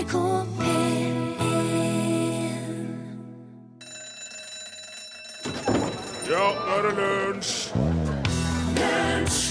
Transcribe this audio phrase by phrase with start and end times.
[0.00, 0.16] NRK
[0.56, 1.16] P1
[6.30, 7.50] Ja, nå er det lunsj!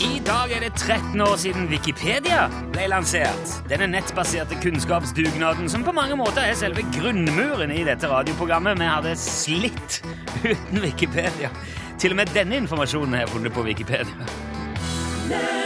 [0.10, 3.54] I dag er det 13 år siden Wikipedia ble lansert.
[3.70, 8.80] Denne nettbaserte kunnskapsdugnaden som på mange måter er selve grunnmuren i dette radioprogrammet.
[8.82, 10.02] Vi hadde slitt
[10.42, 11.54] uten Wikipedia.
[12.02, 15.59] Til og med denne informasjonen har jeg funnet på Wikipedia.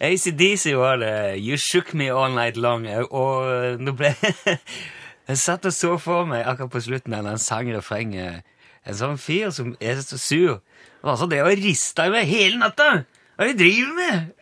[0.00, 1.38] ACDC var det.
[1.38, 2.86] You shook me all night long.
[3.10, 4.14] Og nå ble
[5.30, 8.46] Jeg satt og så for meg akkurat på slutten av han sang refrenget.
[8.82, 10.56] En sånn fyr som er så sur.
[10.58, 13.04] Det var sånn det å riste i meg hele natta!
[13.36, 14.32] Hva er det du driver med?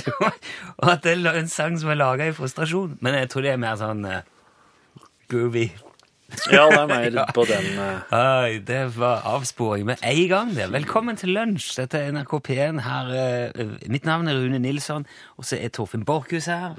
[0.80, 2.94] og at det er en sang som er laga i frustrasjon.
[3.04, 4.22] Men jeg tror det er mer sånn uh,
[5.32, 5.66] groovy.
[6.54, 8.12] Ja, det er mer på den uh...
[8.14, 10.52] Oi, det var avsporing med en gang.
[10.54, 10.68] det.
[10.72, 11.72] Velkommen til lunsj.
[11.80, 12.80] Dette er NRK P1.
[12.84, 13.10] Her,
[13.54, 16.76] eh, mitt navn er Rune Nilsson, og så er Torfinn Borchhus her.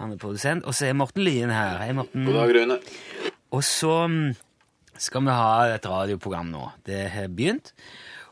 [0.00, 0.64] Han er produsent.
[0.64, 1.78] Og så er Morten Lyen her.
[1.82, 2.24] Hei, Morten.
[2.24, 2.78] God dag, Rune.
[3.50, 4.30] Og så mm,
[4.98, 6.70] skal vi ha et radioprogram nå.
[6.86, 7.74] Det har begynt.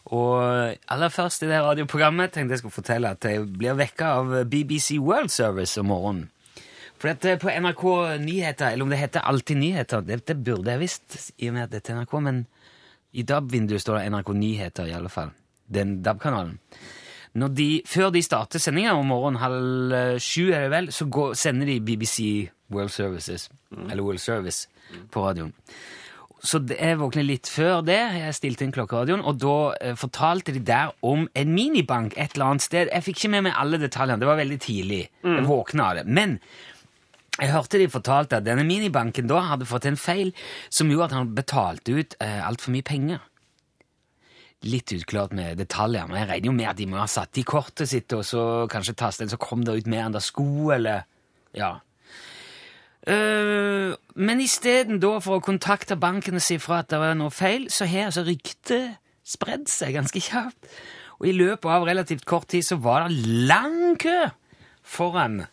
[0.08, 0.40] Og
[0.88, 4.96] aller først i det radioprogrammet tenkte jeg skulle fortelle at jeg blir vekka av BBC
[4.96, 6.30] World Service om morgenen.
[6.98, 7.82] For dette på NRK
[8.22, 11.68] Nyheter, eller om det heter Alltid Nyheter, det, det burde jeg visst i og med
[11.68, 12.40] at det er NRK, men
[13.14, 15.30] i DAB-vinduet står det NRK Nyheter i alle fall.
[15.68, 16.56] Den DAB-kanalen.
[17.38, 21.36] De, før de starter sendinga om morgenen halv eh, sju, er det vel, så går,
[21.38, 24.66] sender de BBC World Services, eller World Service,
[25.12, 25.52] på radioen.
[26.38, 27.98] Så jeg våknet litt før det.
[27.98, 32.52] Jeg stilte inn klokkeradioen, og da eh, fortalte de der om en minibank et eller
[32.52, 32.90] annet sted.
[32.94, 34.20] Jeg fikk ikke med meg alle detaljene.
[34.22, 35.00] Det var veldig tidlig.
[35.24, 36.04] Jeg våkna av det.
[36.06, 36.38] Men
[37.38, 40.32] jeg hørte de fortalte at denne minibanken da hadde fått en feil
[40.74, 43.20] som gjorde at han betalte ut eh, altfor mye penger.
[44.66, 47.44] Litt utklart med detaljer, men jeg regner jo med at de må ha satt i
[47.46, 51.06] kortet sitt, og så kanskje tastet, så kom det ut mer enn det sko, eller
[51.56, 51.78] Ja.
[53.08, 57.70] Uh, men isteden for å kontakte banken og si fra at det var noe feil,
[57.70, 60.68] så har altså ryktet spredd seg ganske kjapt.
[61.22, 64.26] Og i løpet av relativt kort tid så var det lang kø
[64.82, 65.46] foran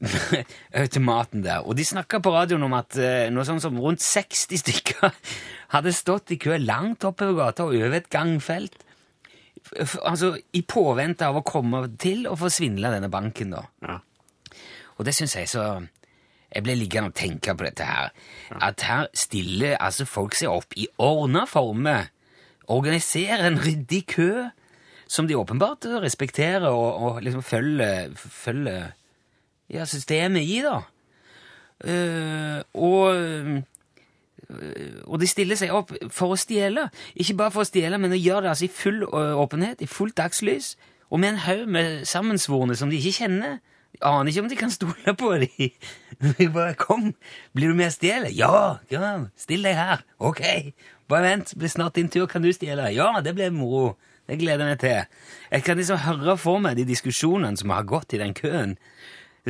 [0.82, 1.66] automaten der.
[1.66, 5.10] Og de snakka på radioen om at eh, noe sånn som rundt 60 stykker
[5.74, 8.78] hadde stått i kø langt oppover gata og over et gangfelt.
[10.08, 13.66] Altså i påvente av å komme til og få svindla denne banken, da.
[13.84, 13.98] Ja.
[14.96, 15.64] Og det syns jeg så
[16.50, 18.08] Jeg ble liggende og tenke på dette her.
[18.58, 22.08] At her stiller altså folk seg opp i ordna former.
[22.66, 24.48] Organiserer en ryddig kø
[25.06, 28.90] som de åpenbart respekterer og, og liksom følger, følger
[29.70, 30.80] ja, systemet i, da.
[31.80, 33.60] Uh, og øh,
[35.06, 36.88] og de stiller seg opp for å stjele.
[37.14, 40.16] Ikke bare for å stjele, men å gjøre det altså i full åpenhet, i fullt
[40.18, 40.74] dagslys,
[41.10, 43.58] og med en haug med sammensvorne som de ikke kjenner.
[43.90, 45.72] De aner ikke om de kan stole på dem.
[46.38, 47.14] De bare 'Kom,
[47.54, 50.42] blir du med og stjeler?' 'Ja, ja, still deg her.' 'Ok,
[51.08, 53.96] bare vent, blir snart din tur, kan du stjele?' 'Ja, det blir moro.
[54.28, 55.06] Det gleder jeg meg til.'
[55.50, 58.78] Jeg kan liksom høre for meg de diskusjonene som har gått i den køen.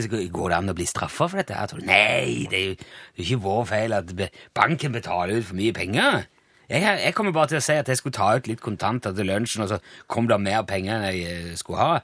[0.08, 1.54] Det Går det an å bli straffa for dette?
[1.54, 1.82] her.
[1.84, 4.12] Nei, det er jo det ikke vår feil at
[4.56, 6.26] banken betaler ut for mye penger.
[6.70, 9.26] Jeg, jeg kommer bare til å si at jeg skulle ta ut litt kontanter til
[9.26, 11.96] lunsjen, og så kom det mer penger enn jeg eh, skulle ha.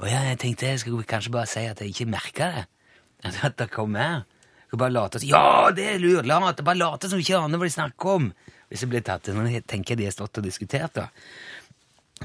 [0.00, 2.66] Og ja, jeg tenkte jeg skulle kanskje bare si at jeg ikke merka det.
[3.44, 4.22] At det kom mer.
[4.70, 6.28] Jeg bare late som Ja, det er lurt!
[6.28, 8.28] Late, bare late som ikke aner hva de snakker om.
[8.70, 11.08] Hvis jeg blir tatt tenker jeg de har stått og diskutert, da.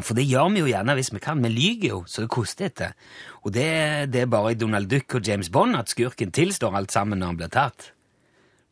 [0.03, 1.43] For det gjør vi jo gjerne hvis vi kan.
[1.43, 2.95] Vi lyver jo, så det koster etter.
[3.47, 6.91] Og det, det er bare i Donald Duck og James Bond at skurken tilstår alt
[6.91, 7.91] sammen når han blir tatt.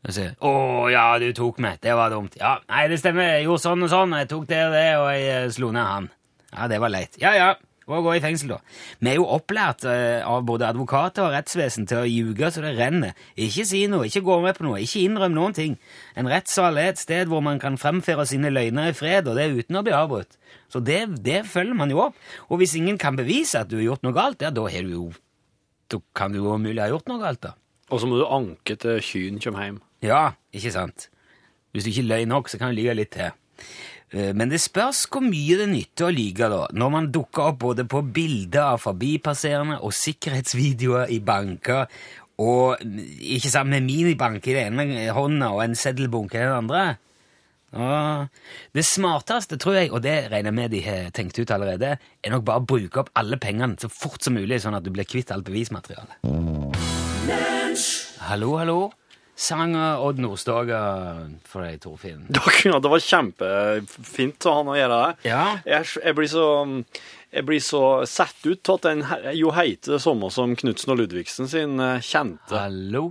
[0.03, 1.79] Og sier 'Å ja, du tok meg.
[1.79, 3.37] Det var dumt.' 'Ja, nei, det stemmer.
[3.37, 4.17] Jeg gjorde sånn og sånn.
[4.19, 6.09] Jeg tok det og det, og jeg eh, slo ned han.'
[6.51, 7.53] 'Ja, det var leit.' 'Ja ja,
[7.87, 8.61] og gå i fengsel, da.'
[8.99, 12.75] Vi er jo opplært eh, av både advokater og rettsvesen til å ljuge så det
[12.77, 13.17] renner.
[13.35, 15.77] Ikke si noe, ikke gå med på noe, ikke innrøm noen ting.
[16.15, 19.47] En rettssal er et sted hvor man kan fremføre sine løgner i fred, og det
[19.47, 20.37] er uten å bli avbrutt.
[20.71, 22.15] Så det, det følger man jo opp.
[22.49, 25.11] Og hvis ingen kan bevise at du har gjort noe galt, ja, da du jo
[25.91, 27.51] Da kan du jo mulig ha gjort noe galt, da.
[27.91, 29.81] Og så må du anke til kyn kommer hjem.
[30.01, 31.09] Ja, ikke sant?
[31.73, 33.29] Hvis du ikke løy nok, så kan du lyve litt til.
[34.13, 37.61] Eh, Men det spørs hvor mye det nytter å lyge, da, når man dukker opp
[37.65, 41.87] både på bilder av forbipasserende og sikkerhetsvideoer i banker,
[42.43, 46.83] og ikke sant, med minibank i den ene hånda og en seddelbunke i den andre.
[47.73, 48.29] Og
[48.77, 52.33] det smarteste, tror jeg, og det regner jeg med de har tenkt ut allerede, er
[52.33, 55.09] nok bare å bruke opp alle pengene så fort som mulig, sånn at du blir
[55.09, 56.19] kvitt alt bevismateriale.
[58.29, 58.79] Hallo, hallo.
[59.43, 60.79] Sang Odd Nordstoga
[61.43, 62.21] for deg, Torfinn.
[62.63, 65.27] Ja, det var kjempefint av han å gjøre det.
[65.27, 65.41] Ja.
[65.67, 66.45] Jeg, jeg, blir så,
[67.33, 69.03] jeg blir så satt ut til at den
[69.35, 72.55] jo heter det samme som Knutsen og Ludvigsen sin eh, kjente.
[72.55, 73.09] Hallo?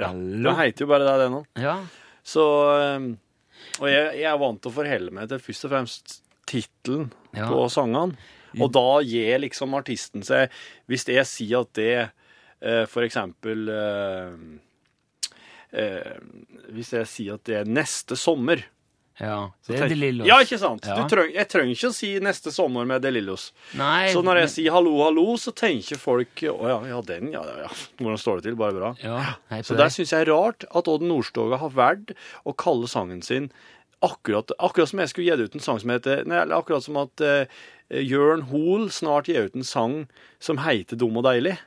[0.00, 0.46] Ja, Hallo.
[0.48, 1.42] Det heter jo bare det, det nå.
[1.60, 1.76] Ja.
[2.24, 2.46] Så
[2.78, 3.10] eh,
[3.82, 6.16] Og jeg, jeg er vant til å forholde meg til først og fremst
[6.50, 7.50] tittelen Ja.
[7.52, 8.16] på sangene.
[8.58, 10.48] Og da gir liksom artisten seg
[10.90, 13.68] Hvis jeg sier at det eh, for eksempel
[15.70, 18.64] Hvis jeg sier at det er neste sommer
[19.20, 19.50] ja.
[19.68, 20.28] Det er Delillos De Lillos.
[20.30, 20.86] Ja, ikke sant?
[20.88, 20.94] Ja.
[20.96, 23.50] Du treng, jeg trenger ikke å si neste sommer med De Lillos.
[23.76, 27.30] Nei, Så når jeg men- sier hallo, hallo, så tenker folk å ja, ja, den,
[27.34, 27.68] ja, ja, ja.
[28.00, 28.56] Hvordan står det til?
[28.56, 28.94] Bare bra.
[29.02, 32.14] ja, hei på Så der syns jeg er rart at Odd Nordstoga har valgt
[32.46, 33.50] å kalle sangen sin
[34.00, 37.20] akkurat, akkurat som jeg skulle gi ut en sang som heter Nei, akkurat som at
[37.20, 37.44] uh,
[37.92, 40.08] Jørn Hoel snart gir ut en sang
[40.40, 41.58] som heter Dum og deilig.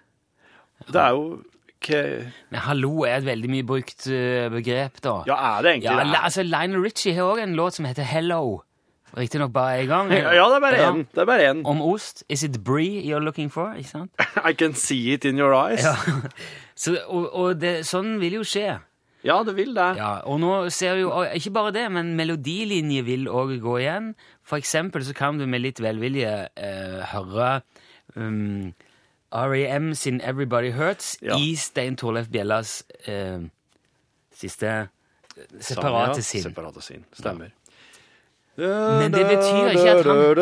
[0.89, 1.43] Det er jo
[1.91, 5.15] Men hallo er et veldig mye brukt eh, begrep, da.
[5.27, 6.19] Ja, er det egentlig Ja, det?
[6.23, 8.61] altså, Lionel Richie har òg en låt som heter Hello.
[9.17, 10.09] Riktignok bare én gang.
[10.23, 11.03] Ja, ja, det er bare én.
[11.13, 11.61] Det er bare én.
[11.65, 12.23] Om ost.
[12.29, 13.73] Is it brie you're looking for?
[13.77, 14.11] Ikke sant?
[14.49, 15.83] I can see it in your eyes.
[15.83, 15.93] Ja.
[16.75, 18.79] Så, og og det, sånn vil jo skje.
[19.23, 19.85] Ja, det vil det.
[20.01, 24.09] Ja, og nå ser jo Ikke bare det, men melodilinje vil òg gå igjen.
[24.43, 27.61] For eksempel så kan du med litt velvilje eh, høre
[28.17, 28.73] um,
[29.33, 31.37] REM sin 'Everybody Hurts' Ja.
[31.37, 33.39] i Stein Torleif Bjellas eh,
[34.35, 34.87] siste eh,
[35.59, 36.43] separate sin.
[36.43, 36.49] ja.
[36.49, 37.05] Separate sin.
[37.13, 37.49] Stemmer.
[38.57, 40.37] Men det betyr ikke at han-.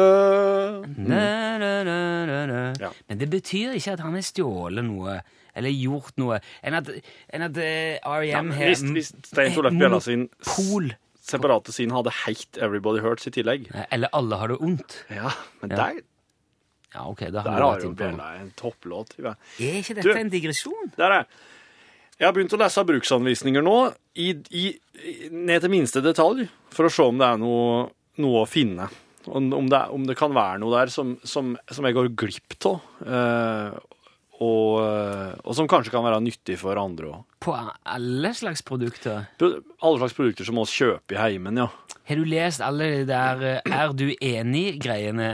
[2.80, 2.90] Ja.
[3.08, 5.22] Men det betyr ikke at han har stjålet noe
[5.56, 6.90] eller gjort noe enn at,
[7.36, 12.12] en at eh, REM har Hvis, hvis Stein Torleif Bjella sin pol separate sin hadde
[12.26, 15.02] heit Everybody Hurts i tillegg Eller alle har det ondt.
[15.12, 15.76] Ja, men Ja.
[15.78, 16.00] der,
[16.94, 17.98] Ja, ok, da har der har vært jo inne.
[18.02, 19.14] Bjella en topplåt.
[19.16, 19.36] tror jeg.
[19.70, 20.92] Er ikke dette Du- en digresjon?
[20.98, 21.26] Der er
[22.20, 23.78] Jeg har begynt å lese bruksanvisninger nå,
[24.16, 24.66] i, i,
[25.02, 27.88] i, ned til minste detalj, for å se om det er noe,
[28.22, 28.90] noe å finne.
[29.26, 32.12] Om, om, det, er- om det kan være noe der som, som, som jeg går
[32.16, 33.80] glipp av, eh,
[34.42, 37.24] og, eh, og som kanskje kan være nyttig for andre òg.
[37.46, 37.54] På
[37.86, 39.28] alle slags produkter?
[39.42, 41.68] Alle slags produkter som vi kjøper i heimen, ja.
[42.10, 45.28] Har du lest alle de der eh, Er du enig-greiene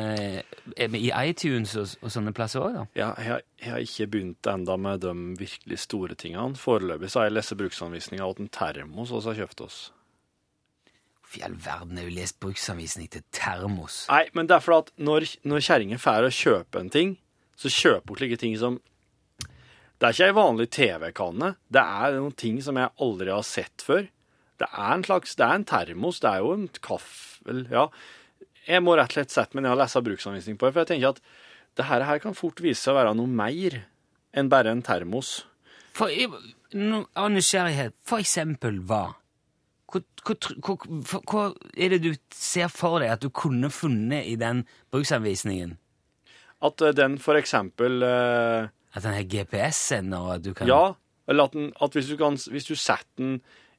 [0.76, 2.84] eh, i iTunes og, og sånne plasser òg, da?
[3.00, 6.60] Ja, jeg, har- jeg har ikke begynt enda med de virkelig store tingene.
[6.60, 9.80] Foreløpig så har jeg lest bruksanvisninga av en termos vi har kjøpt oss.
[11.28, 14.06] Fy all verden, har du lest bruksanvisning til termos?
[14.12, 17.18] Nei, men det er fordi at når, når kjerringa får å kjøpe en ting,
[17.60, 18.78] så kjøper hun slike ting som
[19.98, 21.56] Det er ikke ei vanlig TV-kanne.
[21.74, 24.06] Det er noen ting som jeg aldri har sett før.
[24.62, 26.20] Det er en slags Det er en termos.
[26.22, 27.90] Det er jo en kaffel Ja.
[28.68, 30.90] Jeg må rett og slett sette meg ned og lese bruksanvisning på det, for jeg
[30.90, 31.22] tenker at
[31.80, 33.78] det her, her kan fort vise seg å være noe mer
[34.36, 35.46] enn bare en termos.
[35.96, 36.12] For,
[36.76, 39.16] no, av nysgjerrighet, for eksempel hva?
[39.88, 41.46] Hva, hva, hva, hva, hva
[41.80, 45.78] er det du ser for deg at du kunne funnet i den bruksanvisningen?
[46.60, 48.68] At eh, den for eksempel eh,
[48.98, 50.96] At den har GPS-sender, og at du kan Ja,
[51.28, 53.38] eller at, den, at hvis, du kan, hvis du setter den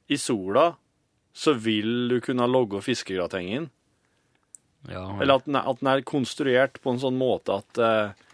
[0.09, 0.71] i sola,
[1.33, 3.69] så vil du kunne logge fiskegratengen.
[4.87, 5.03] Ja.
[5.19, 8.27] Eller at den, er, at den er konstruert på en sånn måte at uh,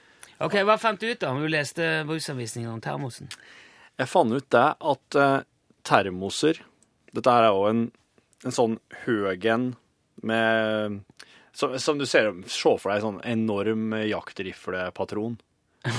[0.45, 3.31] Ok, Hva fant du ut da, om du leste bruksanvisningen om termosen?
[3.97, 5.39] Jeg fant ut det at uh,
[5.87, 6.59] termoser
[7.15, 7.81] Dette er jo en,
[8.45, 8.77] en sånn
[9.07, 9.71] Høgen
[10.21, 11.01] med
[11.55, 15.39] som, som du ser Se for deg en sånn enorm jaktriflepatron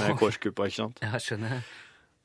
[0.01, 1.03] med korkkupp ikke sant?
[1.05, 1.57] Ja, skjønner.
[1.59, 1.67] jeg.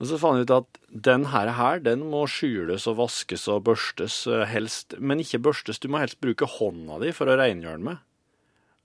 [0.02, 0.80] Og så fant jeg ut at
[1.10, 5.78] den her, her den må skyles og vaskes og børstes eh, helst, men ikke børstes.
[5.84, 8.00] Du må helst bruke hånda di for å rengjøre den med.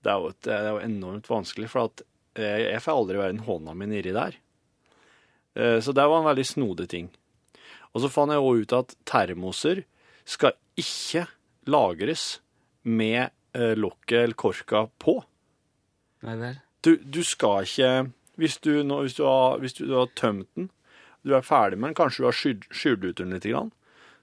[0.05, 2.03] Det er jo, et, det er jo enormt vanskelig, for at
[2.37, 4.37] jeg, jeg får aldri være en hånda mi nedi der.
[5.57, 7.09] Eh, Så det var en veldig snodig ting.
[7.95, 9.81] Og så fant jeg òg ut at termoser
[10.27, 11.25] skal ikke
[11.71, 12.37] lagres
[12.85, 15.17] med eh, lokket eller korka på.
[16.27, 16.59] Nei vel.
[16.85, 17.89] Du, du skal ikke
[18.37, 20.69] Hvis du, nå, hvis du, har, hvis du, har tømt den,
[21.25, 23.47] du er ferdig med den, kanskje du har skylt ut den litt,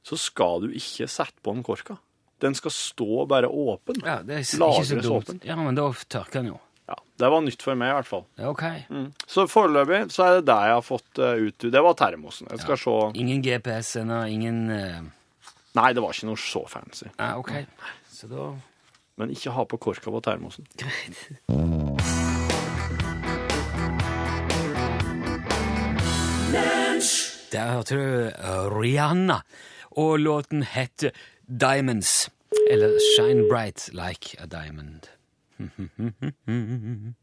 [0.04, 1.98] så skal du ikke sette på den korka.
[2.42, 4.02] Den skal stå bare åpen.
[4.04, 5.44] Ja, det er ikke så dumt.
[5.46, 6.60] Ja, men da tørker den jo.
[6.86, 8.24] Ja, Det var nytt for meg, i hvert fall.
[8.36, 8.64] Ja, ok.
[9.30, 11.66] Så foreløpig så er det det jeg har fått eh, ut.
[11.72, 12.50] Det var termosen.
[12.52, 14.24] Jeg skal se Ingen GPS ennå?
[14.28, 15.00] ingen uh...
[15.74, 17.08] Nei, det var ikke noe så fancy.
[17.18, 17.54] Nei, ok.
[18.12, 18.52] Så da
[19.16, 20.66] Men ikke ha på korka på termosen.
[27.52, 29.40] Der hørte du eh, Rihanna,
[29.90, 31.10] og låten heter
[31.46, 32.30] Diamonds.
[32.70, 35.00] Eller Shine Bright Like a Diamond.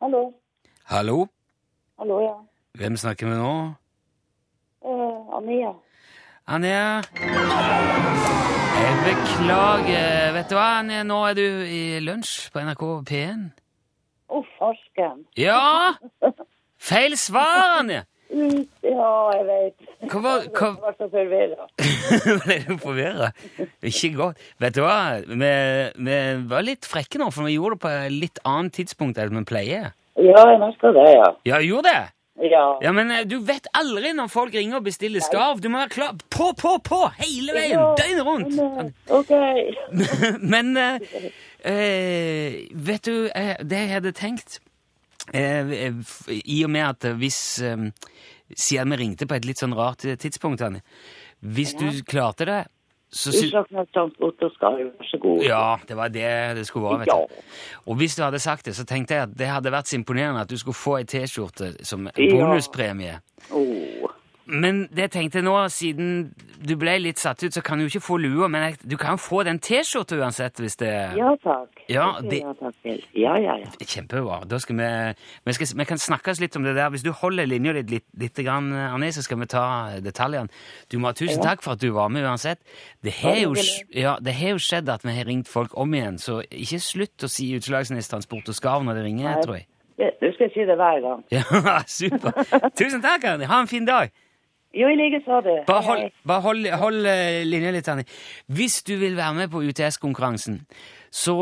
[0.00, 0.32] Hallo.
[0.84, 1.26] Hallo?
[1.98, 2.34] Hallo, ja.
[2.74, 3.72] Hvem snakker vi nå?
[4.84, 5.72] Uh, Anja.
[6.46, 7.00] Anja?
[8.74, 10.32] Jeg beklager.
[10.36, 13.44] Vet du hva, Anja, nå er du i lunsj på NRK P1.
[14.34, 15.22] Å, farsken.
[15.40, 15.94] Ja!
[16.84, 18.02] Feil svar, Anja!
[18.34, 19.88] Mm, Ja, jeg vet.
[20.10, 21.66] Hva var- hva- Jeg ble så forvirra.
[22.44, 23.28] Ble du forvirra?
[23.84, 24.40] Ikke godt.
[24.60, 25.52] Vet du hva, vi,
[26.08, 26.18] vi
[26.50, 29.44] var litt frekke nå, for vi gjorde det på et litt annet tidspunkt enn vi
[29.48, 29.92] pleier.
[30.18, 31.30] Ja, jeg merka det, ja.
[31.48, 32.02] Ja, gjorde det?
[32.34, 32.78] Ja.
[32.82, 35.60] Ja, men eh, du vet aldri når folk ringer og bestiller skarv.
[35.62, 37.78] Du må være klar på, på, på hele veien!
[37.78, 38.56] Ja, Døgnet rundt!
[38.58, 39.30] men, Ok.
[40.54, 40.98] Men uh,
[41.62, 42.56] uh,
[42.88, 44.58] vet du, uh, det jeg hadde tenkt
[45.32, 47.38] I og med at hvis
[48.54, 50.82] Siden vi ringte på et litt sånn rart tidspunkt, Anne
[51.40, 52.58] Hvis du klarte det,
[53.14, 55.42] så sy- og Skar, vær så god.
[55.46, 56.98] Ja, det var det det skulle være.
[56.98, 57.42] vet du.
[57.86, 60.40] Og hvis du hadde sagt det, så tenkte jeg at det hadde vært så imponerende
[60.42, 62.28] at du skulle få ei T-skjorte som Ja.
[62.34, 63.20] bonuspremie.
[64.46, 66.08] Men det tenkte jeg nå, siden
[66.64, 68.96] du ble litt satt ut, så kan du jo ikke få lua, men jeg, du
[69.00, 71.82] kan få den T-skjorta uansett hvis det Ja takk.
[71.88, 73.00] Ja, Det ja, takk til.
[73.16, 73.70] Ja, ja, ja.
[73.80, 74.42] Kjempebra.
[74.48, 74.88] Da skal vi,
[75.48, 76.90] vi, skal, vi kan snakkes litt om det der.
[76.92, 79.64] Hvis du holder linja litt, litt, litt grann, Arne, så skal vi ta
[80.04, 80.52] detaljene.
[80.92, 82.60] Du må ha tusen takk for at du var med uansett.
[83.04, 83.54] Det har jo,
[83.92, 87.24] ja, det har jo skjedd at vi har ringt folk om igjen, så ikke slutt
[87.24, 89.40] å si Utslagsnes Transport og Skarv når det ringer, Nei.
[89.44, 89.68] tror jeg.
[90.20, 91.20] Du skal si det hver gang.
[91.30, 91.44] Ja,
[91.86, 92.34] super.
[92.74, 93.46] Tusen takk, Arne.
[93.46, 94.10] Ha en fin dag.
[94.74, 95.60] Jo, i like så det.
[95.68, 98.08] Bare hold, bare hold, hold eh, linja litt, Annie.
[98.50, 100.64] Hvis du vil være med på UTS-konkurransen,
[101.14, 101.36] så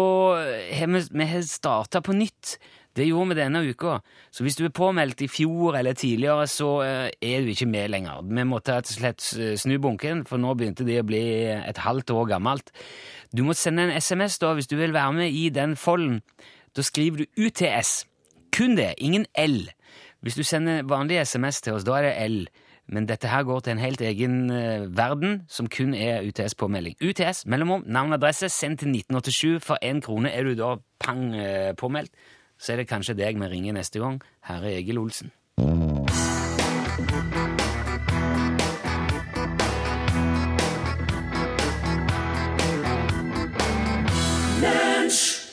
[0.73, 2.59] har vi, vi starta på nytt.
[2.93, 4.01] Det gjorde vi denne uka.
[4.31, 7.89] Så hvis du er påmeldt i fjor eller tidligere, så eh, er du ikke med
[7.89, 8.21] lenger.
[8.21, 11.23] Vi måtte rett og slett eh, snu bunken, for nå begynte det å bli
[11.57, 12.69] et halvt år gammelt.
[13.33, 16.21] Du må sende en SMS da hvis du vil være med i den folden.
[16.77, 18.03] Da skriver du UTS.
[18.53, 19.63] Kun det, ingen L.
[20.21, 22.39] Hvis du sender vanlig SMS til oss, da er det L.
[22.89, 26.97] Men dette her går til en helt egen eh, verden, som kun er UTS-påmelding.
[27.01, 29.63] UTS, mellomrom, navn og adresse, send til 1987.
[29.63, 32.13] For én krone er du da pang eh, påmeldt.
[32.59, 34.21] Så er det kanskje deg vi ringer neste gang.
[34.47, 35.33] Her er Egil Olsen.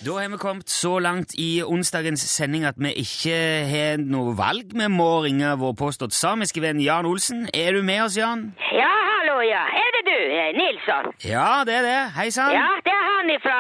[0.10, 3.34] Da har vi kommet så langt i onsdagens sending at vi ikke
[3.70, 4.72] har noe valg.
[4.74, 7.44] Vi må ringe vår påstått samiske venn Jan Olsen.
[7.54, 8.48] Er du med oss, Jan?
[8.74, 9.68] Ja, hallo, ja.
[9.70, 11.12] Er det du, eh, Nilsson?
[11.22, 12.00] Ja, det er det.
[12.18, 12.56] Hei sann.
[12.58, 13.60] Ja, det er han fra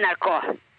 [0.00, 0.26] NRK.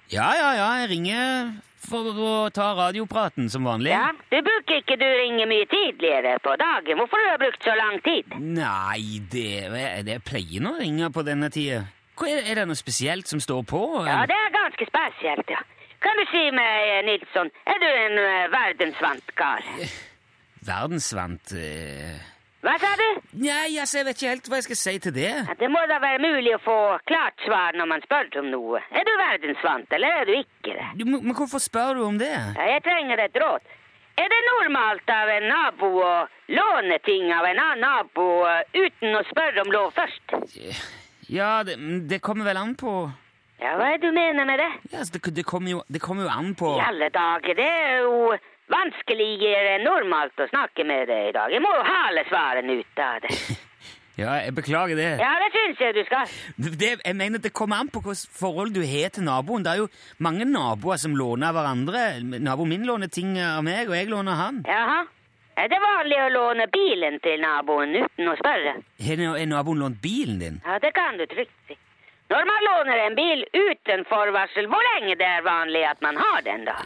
[0.10, 0.72] Ja, ja, ja.
[0.82, 1.54] Jeg ringer
[1.86, 3.94] for å ta radiopraten som vanlig.
[3.94, 6.98] Ja, du bruker ikke du ringe mye tidligere på dagen.
[6.98, 8.40] Hvorfor har du brukt så lang tid?
[8.42, 11.86] Nei, det, det pleier nå å ringe på denne tida.
[12.28, 13.82] Er, det noe spesielt som står på?
[14.08, 15.62] Ja, det er ganske spesielt, ja.
[16.02, 19.66] Kan du si meg, eh, Nilsson, er du en eh, verdensvant kar?
[20.66, 22.22] Verdensvant eh...
[22.62, 23.06] Hva sa du?
[23.42, 25.30] Nei, altså, jeg vet ikke helt hva jeg skal si til det.
[25.34, 26.78] Ja, Det må da være mulig å få
[27.10, 28.82] klart svar når man spør om noe.
[28.94, 30.90] Er du verdensvant, eller er du ikke det?
[31.00, 32.30] Du, men hvorfor spør du om det?
[32.30, 33.66] Ja, jeg trenger et råd.
[34.22, 36.14] Er det normalt av en nabo å
[36.54, 40.36] låne ting av en annen nabo eh, uten å spørre om lov først?
[41.32, 41.78] Ja, det,
[42.12, 42.94] det kommer vel an på
[43.62, 44.70] Ja, hva er det du mener med det?
[44.92, 47.68] ja, altså, det, det, kommer jo, det kommer jo an på I alle dager, det
[47.68, 48.34] er jo
[48.72, 51.52] vanskeligere enn normalt å snakke med deg i dag.
[51.52, 53.36] Jeg må jo hale svarene ut av det.
[54.20, 55.06] Ja, jeg beklager det.
[55.22, 56.28] Ja, det syns jeg du skal.
[56.78, 56.90] det.
[57.00, 59.64] Jeg mener det kommer an på hvilket forhold du har til naboen.
[59.66, 59.88] Det er jo
[60.22, 62.04] mange naboer som låner av hverandre.
[62.44, 64.60] Naboen min låner ting av meg, og jeg låner han.
[64.68, 65.00] Jaha.
[65.60, 68.76] Er det vanlig å låne bilen til naboen uten å spørre?
[69.04, 70.60] Har naboen lånt bilen din?
[70.66, 71.78] Ja, det kan du trygt si.
[72.32, 76.40] Når man låner en bil uten forvarsel, hvor lenge det er vanlig at man har
[76.46, 76.78] den, da?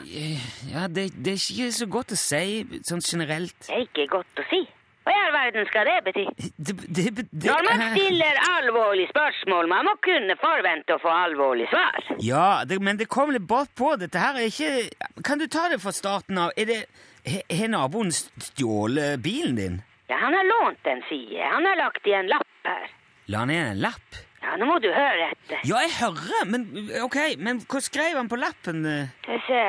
[0.72, 3.60] Ja, det, det er ikke så godt å si sånn generelt.
[3.68, 4.64] Det er ikke godt å si.
[5.06, 6.24] Hva i all verden skal det bety?
[6.58, 11.68] Det, det, det, Når man stiller alvorlige spørsmål, man må kunne forvente å få alvorlig
[11.70, 12.08] svar.
[12.26, 12.48] Ja,
[12.82, 13.92] men det kom litt brått på.
[14.02, 16.58] Dette her er ikke Kan du ta det fra starten av?
[16.58, 16.80] Er det
[17.26, 19.82] Har naboen stjålet bilen din?
[20.10, 21.50] Ja, han har lånt den, sier jeg.
[21.52, 22.90] Han har lagt igjen lapp her.
[23.34, 24.20] La han igjen en lapp?
[24.44, 25.62] Ja, nå må du høre etter.
[25.66, 26.68] Ja, jeg hører, men
[27.02, 28.84] ok, men hva skrev han på lappen?
[28.86, 29.08] eh?
[29.24, 29.64] Skal vi se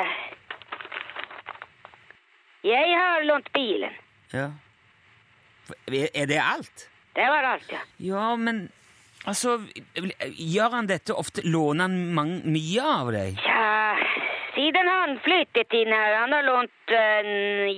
[2.66, 3.94] Jeg har lånt bilen.
[4.34, 4.50] Ja.
[5.88, 6.88] Er er det alt?
[7.16, 7.80] Det var alt, ja.
[7.98, 8.66] Ja, men
[9.26, 9.58] altså
[10.36, 11.42] Gjør han dette ofte?
[11.44, 13.36] Låner han mange, mye av deg?
[13.42, 13.96] Tja,
[14.56, 17.30] siden han flyttet inn her, han har lånt en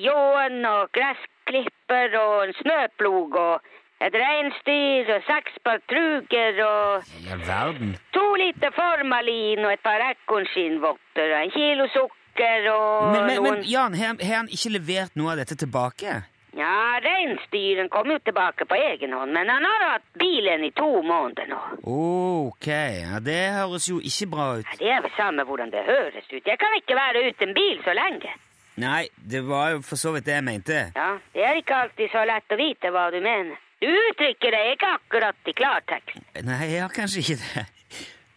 [0.04, 3.74] ljåen og gressklipper og en snøplog og
[4.06, 7.96] et reinsdyr og seks patruger og Ja, verden.
[8.14, 13.58] to liter formalin og et par ekornskinnvotter og en kilo sukker og Men, men, noen
[13.58, 16.20] men Jan, har han ikke levert noe av dette tilbake?
[16.56, 21.02] Ja, reinsdyren kom jo tilbake på egen hånd, men han har hatt bilen i to
[21.04, 21.58] måneder nå.
[21.84, 24.66] Ok, ja, det høres jo ikke bra ut.
[24.72, 26.42] Ja, Det er vel samme hvordan det høres ut.
[26.46, 28.32] Jeg kan ikke være uten bil så lenge.
[28.78, 30.80] Nei, det var jo for så vidt det jeg mente.
[30.96, 33.58] Ja, det er ikke alltid så lett å vite hva du mener.
[33.82, 36.20] Du uttrykker deg ikke akkurat i klartekst.
[36.46, 37.64] Nei, jeg har kanskje ikke det.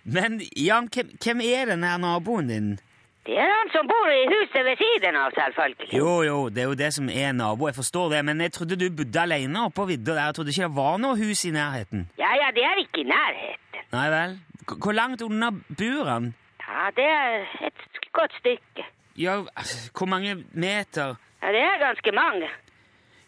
[0.04, 2.72] Men Jan, hvem, hvem er den her naboen din?
[3.26, 5.90] Det er han som bor i huset ved siden av, selvfølgelig.
[5.94, 8.76] Jo, jo, det er jo det som er nabo, jeg forstår det, men jeg trodde
[8.82, 10.24] du bodde alene oppe på vidda der.
[10.26, 12.08] Jeg trodde ikke det var noe hus i nærheten.
[12.18, 13.86] Ja, ja, det er ikke i nærheten.
[13.94, 14.34] Nei vel?
[14.66, 16.32] K- Hvor langt unna bor han?
[16.66, 17.86] Ja, det er et
[18.18, 18.88] godt stykke.
[19.18, 19.38] Ja,
[19.98, 21.16] hvor mange meter?
[21.44, 22.50] Ja, det er ganske mange.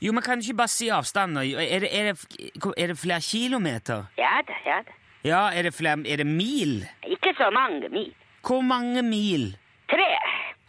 [0.02, 1.38] Jo, men kan du ikke bare si avstanden?
[1.38, 4.06] Er det, er det, er det flere kilometer?
[4.18, 4.98] Ja da, ja da.
[5.24, 6.82] Ja, er det flere Er det mil?
[7.08, 8.14] Ikke så mange mil.
[8.48, 9.54] Hvor mange mil?
[9.94, 10.12] Tre.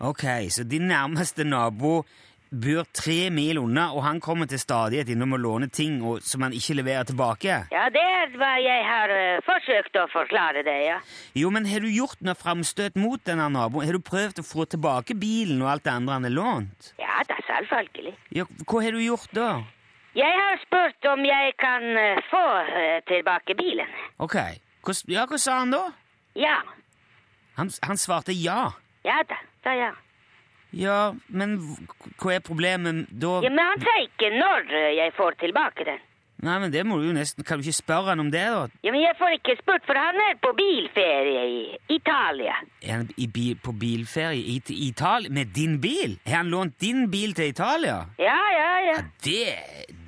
[0.04, 2.02] Ok, så din nærmeste nabo
[2.54, 6.45] bor tre mil unna, og han kommer til stadighet innom og låner ting og, som
[6.45, 7.57] han ikke leverer tilbake?
[7.73, 10.99] Ja, det er hva jeg har uh, forsøkt å forklare det, ja.
[11.38, 13.87] Jo, men har du gjort noe framstøt mot denne naboen?
[13.88, 16.93] Har du prøvd å få tilbake bilen og alt det andre han har lånt?
[17.00, 18.14] Ja da, selvfølgelig.
[18.38, 19.50] Ja, hva har du gjort da?
[20.14, 23.99] Jeg har spurt om jeg kan uh, få uh, tilbake bilen.
[24.23, 24.38] Ok,
[24.85, 25.85] hva, ja, hva sa han da?
[26.38, 26.61] Ja.
[27.59, 28.75] Han, han svarte ja.
[29.05, 29.93] Ja da, da ja.
[30.75, 31.59] Ja, men
[32.19, 33.37] hva er problemet da?
[33.45, 36.03] Ja, men han sier ikke når eh, jeg får tilbake den.
[36.45, 38.65] Nei, men det må du jo nesten, kan du ikke spørre han om det da?
[38.85, 41.61] Ja, men jeg får ikke spurt, for han er på bilferie i
[41.95, 42.57] Italia.
[42.83, 46.19] Er han i bil, på bilferie i til Italia med din bil?
[46.27, 48.01] Har han lånt din bil til Italia?
[48.21, 48.97] Ja, ja, ja.
[49.25, 49.45] Det,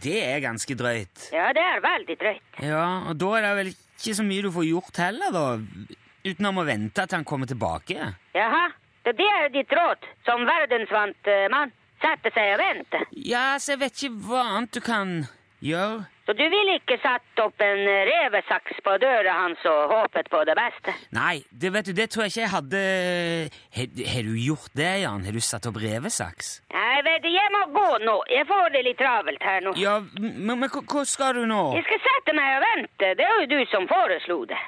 [0.05, 1.29] det er ganske drøyt.
[1.33, 2.59] Ja, det er veldig drøyt.
[2.67, 5.47] Ja, og da er det vel ikke så mye du får gjort heller, da,
[6.26, 8.11] utenom å vente til han kommer tilbake.
[8.37, 8.67] Jaha,
[9.12, 11.58] det er ditt råd som verdensvant eh?
[12.02, 12.98] Sette seg og vente.
[13.25, 15.16] Ja, så jeg vet ikke hva annet du kan
[15.64, 16.04] gjøre.
[16.26, 20.40] Så du ville ikke satt opp en eh, revesaks på døra hans og håpet på
[20.48, 20.94] det beste?
[21.14, 22.82] Nei, det vet du, det tror jeg ikke jeg hadde
[23.78, 25.25] Har har du gjort det, Jan?
[25.25, 26.50] Har du satt opp revesaks?
[26.75, 28.16] Nei, vet du, jeg må gå nå.
[28.34, 29.76] Jeg får det litt travelt her nå.
[29.78, 31.62] Ja, men, hva skal du nå?
[31.78, 33.14] Jeg skal sette meg og vente.
[33.14, 34.58] Det er jo du som foreslo det.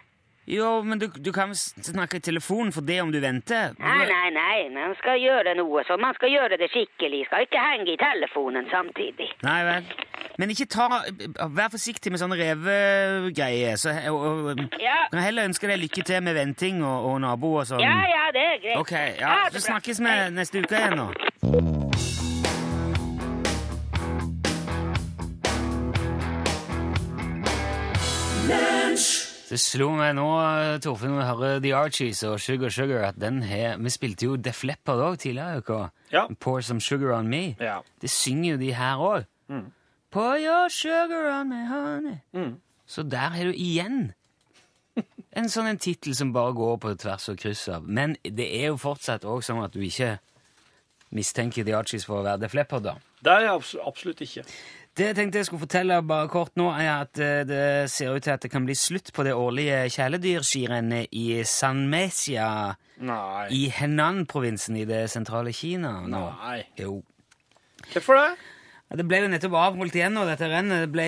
[0.49, 3.75] Jo, men du, du kan vel snakke i telefonen for det om du venter?
[3.83, 4.55] Nei, nei, nei.
[4.73, 7.27] Man skal gjøre noe, så man skal gjøre det skikkelig.
[7.29, 9.29] Skal ikke henge i telefonen samtidig.
[9.45, 9.91] Nei vel.
[10.39, 10.87] Men ikke ta
[11.53, 13.77] Vær forsiktig med sånne revegreier.
[13.77, 14.97] Så, og, og, Ja.
[15.13, 17.85] kan heller ønske deg lykke til med venting og, og nabo og sånn.
[17.85, 18.79] Ja, ja, det er greit.
[18.81, 22.19] Ok, ja, Ha Så snakkes vi neste uke igjen, nå.
[29.49, 30.27] Det slo meg nå,
[30.85, 34.37] Torfinn, når vi hører The Archies og Sugar Sugar, at den her Vi spilte jo
[34.37, 35.79] Def Leppard òg tidligere i uka.
[36.13, 36.27] Ja.
[36.41, 37.57] Pour Some Sugar On Me.
[37.61, 37.79] Ja.
[38.01, 39.25] Det synger jo de her òg.
[40.11, 42.55] Pour your sugar on me, honey.
[42.87, 44.13] Så der har du igjen
[45.37, 47.85] en sånn en tittel som bare går på tvers og kryss av.
[47.85, 50.17] Men det er jo fortsatt òg sånn at du ikke
[51.15, 52.97] mistenker The Archies for å være Def Leppard, da.
[53.25, 54.45] Det er jeg absolutt ikke.
[54.99, 58.25] Det jeg tenkte jeg skulle fortelle bare kort nå, er at eh, det ser ut
[58.25, 62.49] til at det kan bli slutt på det årlige kjæledyrskirennet i San Mesia
[62.99, 63.45] Nei.
[63.55, 66.25] i Henan-provinsen i det sentrale Kina nå.
[66.41, 66.65] Nei.
[66.81, 66.97] Jo.
[67.93, 68.33] Hvorfor det?
[68.99, 70.87] Det ble jo nettopp avholdt igjen nå, dette rennet.
[70.87, 71.07] Det, ble,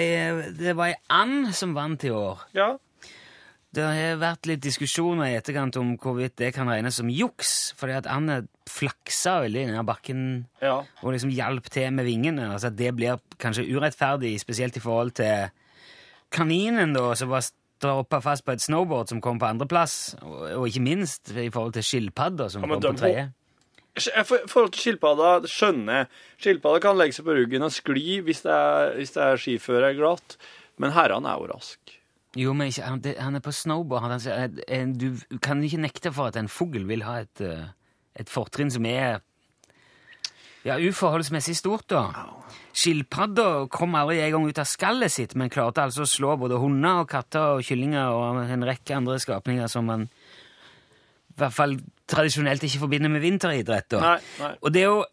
[0.55, 2.47] det var ei and som vant i år.
[2.55, 2.71] Ja.
[3.73, 7.95] Det har vært litt diskusjoner i etterkant om hvorvidt det kan regnes som juks, fordi
[8.01, 10.23] at Anne flaksa veldig ned bakken
[10.63, 10.81] Ja.
[11.05, 12.49] og liksom hjalp til med vingene.
[12.51, 15.51] Altså at det blir kanskje urettferdig, spesielt i forhold til
[16.35, 20.67] kaninen, da, som var stroppa fast på et snowboard som kom på andreplass, og, og
[20.69, 23.29] ikke minst i forhold til skilpadda som Ja, kom på tredje.
[24.01, 26.11] I forhold til skilpadda, skjønner jeg.
[26.43, 29.95] Skilpadda kan legge seg på ruggen og skli hvis det er, hvis det er skiføre
[29.99, 30.37] glatt,
[30.81, 31.97] men herrene er jo raske.
[32.39, 34.05] Jo, men ikke, han, det, han er på snowboard.
[34.05, 37.43] Han, han, eh, eh, du kan ikke nekte for at en fugl vil ha et,
[37.43, 37.73] eh,
[38.23, 39.19] et fortrinn som er
[40.67, 42.05] ja, uforholdsmessig stort, da.
[42.77, 46.61] Skilpadda kom aldri en gang ut av skallet sitt, men klarte altså å slå både
[46.61, 50.07] hunder og katter og kyllinger og en rekke andre skapninger som man
[51.31, 51.79] i hvert fall
[52.11, 53.87] tradisjonelt ikke forbinder med vinteridrett.
[53.95, 54.01] da.
[54.03, 54.51] Nei, nei.
[54.61, 55.05] Og det er jo,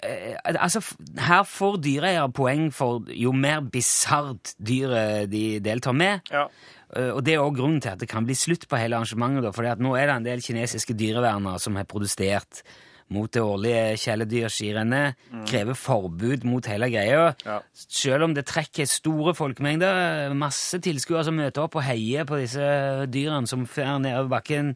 [0.51, 0.82] altså,
[1.23, 6.27] Her får dyreeiere poeng for jo mer bisart dyret de deltar med.
[6.34, 6.47] Ja.
[6.95, 9.54] Eh, Og det er også grunnen til at det kan bli slutt på hele arrangementet.
[9.56, 12.62] fordi at nå er det en del kinesiske dyrevernere som har protestert
[13.10, 15.15] mot det årlige kjæledyrskirennet,
[15.47, 17.34] krever forbud mot hele greia.
[17.45, 17.60] Ja.
[17.73, 23.08] Selv om det trekker store folkemengder, masse tilskuere som møter opp og heier på disse
[23.08, 24.73] dyrene som fer nedover bakken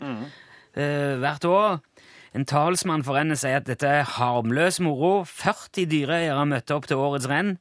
[0.75, 1.81] eh, hvert år.
[2.33, 5.25] En talsmann for rennet sier at dette er harmløs moro.
[5.27, 7.57] 40 dyreeiere møtte opp til årets renn,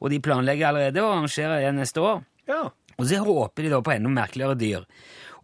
[0.00, 2.22] og de planlegger allerede å arrangere det neste år.
[2.48, 2.62] Ja.
[2.98, 4.88] Og så håper de da på enda merkeligere dyr.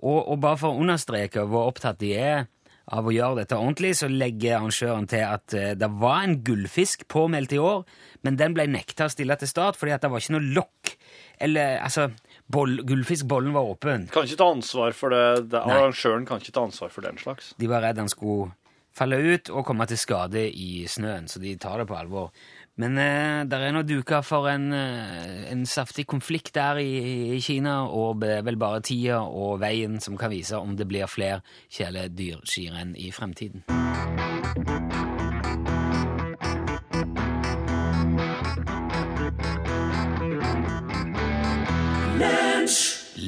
[0.01, 2.49] Og, og bare for å understreke hvor opptatt de er
[2.91, 7.07] av å gjøre dette ordentlig, så legger arrangøren til at eh, det var en gullfisk
[7.11, 7.85] påmeldt i år,
[8.27, 10.95] men den ble nekta å stille til start fordi at det var ikke noe lokk.
[11.41, 12.09] Eller, altså,
[12.51, 14.09] boll, gullfiskbollen var åpen.
[14.13, 15.53] Kan ikke ta ansvar for det.
[15.55, 17.55] det arrangøren kan ikke ta ansvar for den slags.
[17.61, 18.51] De var redd han skulle
[18.97, 22.35] falle ut og komme til skade i snøen, så de tar det på alvor.
[22.81, 27.41] Men eh, det er nå duka for en, eh, en saftig konflikt der i, i
[27.45, 31.43] Kina, og vel bare tida og veien som kan vise om det blir flere
[31.77, 33.67] kjæledyrskirenn i fremtiden.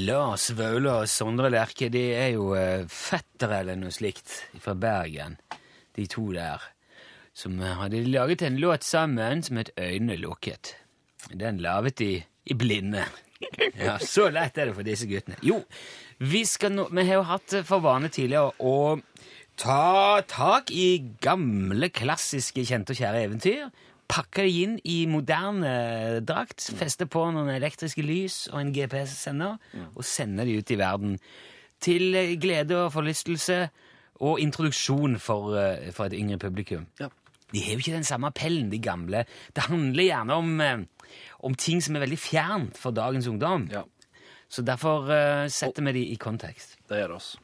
[0.03, 5.37] Lars Vaular og Sondre Lerche de er jo eh, fettere eller noe slikt fra Bergen,
[5.93, 6.72] de to der,
[7.35, 10.75] som hadde laget en låt sammen som het Øynene lukket.
[11.33, 12.11] Den laget de
[12.45, 13.05] i blinde.
[13.79, 15.38] Ja, Så lett er det for disse guttene.
[15.42, 15.62] Jo,
[16.18, 19.01] vi, nå, vi har jo hatt for vane tidligere å
[19.59, 23.64] ta tak i gamle, klassiske, kjente og kjære eventyr.
[24.12, 29.57] Pakke det inn i moderne drakt, feste på noen elektriske lys og en GPS-sender,
[29.95, 31.16] og sende de ut i verden.
[31.83, 33.57] Til eh, glede og forlystelse
[34.23, 36.87] og introduksjon for, eh, for et yngre publikum.
[37.01, 37.09] Ja.
[37.53, 39.25] De har jo ikke den samme appellen, de gamle.
[39.55, 40.85] Det handler gjerne om, eh,
[41.45, 43.69] om ting som er veldig fjernt for dagens ungdom.
[43.73, 43.83] Ja,
[44.53, 46.77] Så derfor uh, setter vi de i kontekst.
[46.88, 47.37] det gjør oss.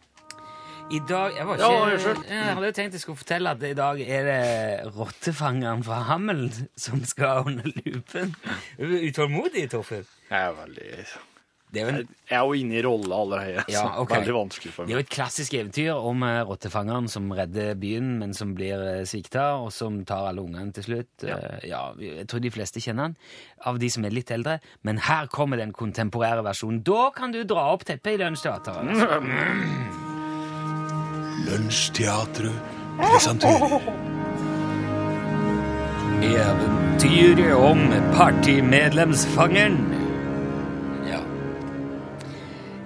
[0.91, 2.29] I dag Jeg, var Ja, ikke, unnskyld.
[2.33, 6.47] jeg hadde tenkt jeg skulle fortelle at i dag er det rottefangeren fra Hammel
[6.81, 8.35] som skal under lupen.
[8.79, 10.07] Er du utålmodig, Torfinn?
[10.31, 10.89] Jeg er veldig
[11.73, 11.97] Det er en
[12.29, 14.21] Jeg er jo inne i rolle allerede, Ja, okay.
[14.23, 18.19] veldig vanskelig for Det er jo et klassisk eventyr om eh, rottefangeren som redder byen,
[18.23, 21.25] men som blir eh, svikta, og som tar alle ungene til slutt.
[21.25, 21.83] Eh, Ja.
[22.01, 23.17] Jeg tror de fleste kjenner han,
[23.69, 24.59] av de som er litt eldre.
[24.83, 26.83] Men her kommer den kontemporære versjonen.
[26.85, 28.77] Da kan du dra opp teppet i Lunsjteatret.
[28.77, 29.09] Altså.
[31.49, 32.53] Lunsjteatret
[32.99, 33.81] presenterer
[36.19, 37.79] Eventyret om
[38.17, 39.77] partymedlemsfangeren.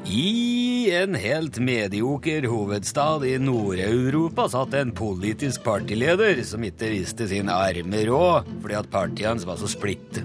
[0.06, 7.50] I en helt medioker hovedstad i Nord-Europa satt en politisk partyleder som ikke visste sin
[7.52, 10.18] arme råd fordi at partiet hans var så splitt.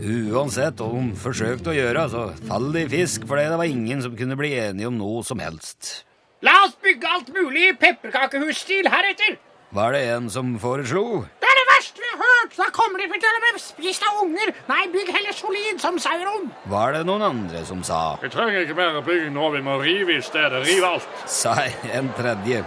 [0.00, 4.00] Uansett hva de forsøkte å gjøre, så falt det i fisk fordi det var ingen
[4.06, 6.06] som kunne bli enige om noe som helst.
[6.44, 9.36] La oss bygge alt mulig i pepperkakehusstil heretter.
[9.74, 11.24] Var det en som foreslo?
[11.44, 12.56] Det er det verste vi har hørt!
[12.56, 14.52] Da kommer de til å bli spist av unger.
[14.70, 16.50] Nei, bygg heller solid som Sauron.
[16.72, 18.02] Var det noen andre som sa?
[18.22, 20.64] Vi trenger ikke mer bygging nå, vi må rive i stedet.
[20.66, 21.22] Rive alt.
[21.30, 21.54] sa
[21.94, 22.64] en tredje.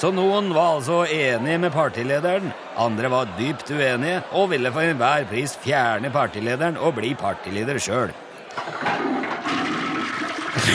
[0.00, 5.26] Så noen var altså enige med partilederen, andre var dypt uenige og ville for enhver
[5.28, 8.14] pris fjerne partilederen og bli partileder sjøl.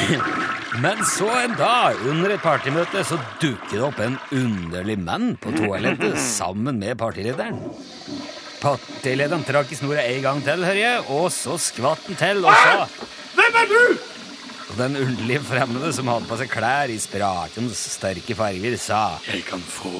[0.83, 5.53] Men så en dag under et partymøte så dukket det opp en underlig mann på
[5.55, 7.57] toalettet sammen med partilederen.
[8.65, 12.55] Partilederen trakk i snora en gang til, hører jeg, og så skvatt han til og
[12.63, 12.87] sa
[13.37, 13.81] Hvem er du?
[14.65, 19.45] og den underlige fremmede som hadde på seg klær i sprakens sterke farger, sa Jeg
[19.45, 19.93] kan få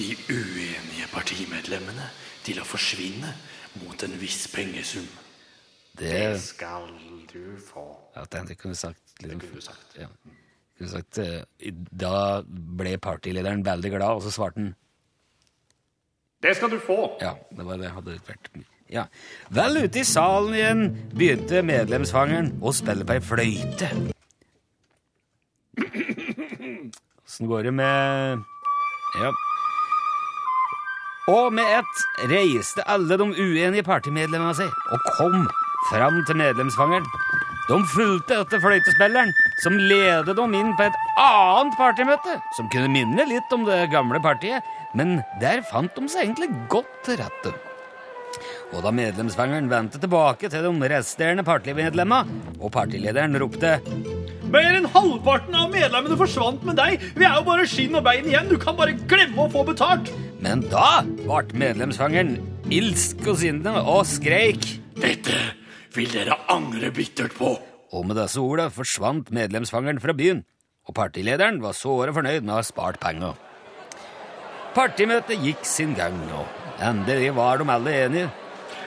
[0.00, 2.08] de uenige partimedlemmene
[2.42, 3.30] til å forsvinne
[3.84, 5.06] mot en viss pengesum.
[6.00, 6.90] Det Skal
[7.30, 7.86] du få.
[8.16, 9.96] Ja, det kunne kunne sagt liksom, Det kunne du sagt.
[10.00, 10.10] Ja.
[10.80, 14.74] Kunne sagt eh, Da ble partilederen veldig glad, og så svarte han
[16.40, 17.16] Det skal du få.
[17.20, 18.48] Ja, det var det hadde vært
[18.90, 19.04] ja.
[19.54, 20.80] Vel ute i salen igjen
[21.14, 23.90] begynte medlemsfangeren å spille på ei fløyte.
[27.22, 28.42] Åssen går det med
[29.20, 29.30] Ja.
[31.30, 35.44] Og med ett reiste alle de uenige partimedlemmene seg og kom
[35.92, 37.06] fram til medlemsfangeren.
[37.70, 39.30] De fulgte etter fløytespilleren,
[39.62, 44.18] som ledet dem inn på et annet partymøte, som kunne minne litt om det gamle
[44.24, 47.52] partiet, men der fant de seg egentlig godt til rette.
[48.70, 53.78] Og da medlemsfangeren vendte tilbake til de resterende partimedlemmene, og partilederen ropte
[54.50, 57.02] Mer enn halvparten av medlemmene forsvant med deg.
[57.14, 58.48] Vi er jo bare skinn og bein igjen.
[58.50, 60.10] Du kan bare glemme å få betalt.
[60.42, 62.32] Men da ble medlemsfangeren
[62.74, 64.66] ilsk og sinne og skreik.
[64.98, 65.36] Dette
[65.94, 67.52] vil dere angre bittert på.
[67.94, 70.42] Og med disse ordene forsvant medlemsfangeren fra byen,
[70.90, 73.38] og partilederen var såre fornøyd med å ha spart penger.
[74.74, 76.46] Partimøtet gikk sin gang, og
[76.84, 78.28] endelig var de alle enige.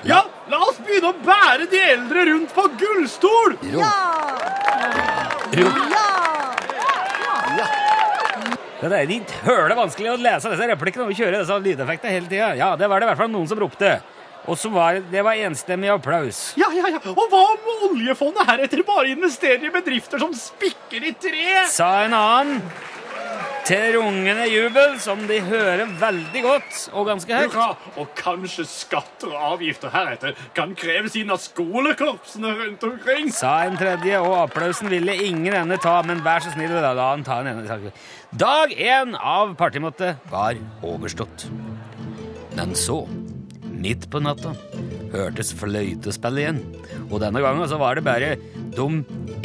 [0.07, 3.57] Ja, la oss begynne å bære de eldre rundt på gullstol.
[3.71, 3.91] Ja
[8.83, 12.49] Det er litt høle vanskelig å lese disse replikkene og kjøre disse lydeffektene hele tida.
[12.59, 13.93] Ja, det var det i hvert fall noen som ropte.
[14.43, 16.49] Og så var det, det var enstemmig applaus.
[16.59, 16.99] Ja, ja, ja.
[17.13, 21.61] Og hva om oljefondet heretter bare investerer i bedrifter som spikker i tre?
[21.71, 22.59] Sa en annen.
[23.63, 27.53] Til rungende jubel, som de hører veldig godt og ganske høyt.
[27.53, 27.93] Hurra!
[28.01, 33.31] Og kanskje skatter og avgifter heretter kan kreves inn av skolekorpsene rundt omkring?
[33.31, 37.07] Sa en tredje, og applausen ville ingen ende ta, men vær så snill, da, la
[37.13, 37.93] han ta en ende.
[38.35, 41.47] Dag én av partimøtet var overstått.
[42.57, 43.05] Men så,
[43.63, 44.57] midt på natta,
[45.15, 46.59] hørtes fløytespill igjen.
[47.07, 48.35] Og denne gangen så var det bare
[48.75, 48.87] de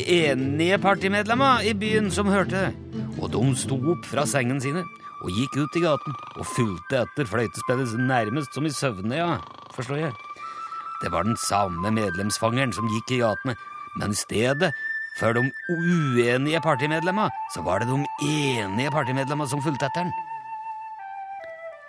[0.09, 3.07] enige partimedlemmer i byen som hørte det.
[3.19, 4.85] Og de sto opp fra sengene sine
[5.19, 9.39] og gikk ut i gaten og fulgte etter fløytespillet nærmest som i søvne, ja,
[9.75, 10.13] forstår jeg.
[11.03, 13.57] Det var den samme medlemsfangeren som gikk i gatene,
[13.99, 14.71] men i stedet
[15.19, 15.43] for de
[15.75, 20.15] uenige partimedlemmene, så var det de enige partimedlemmene som fulgte etter den.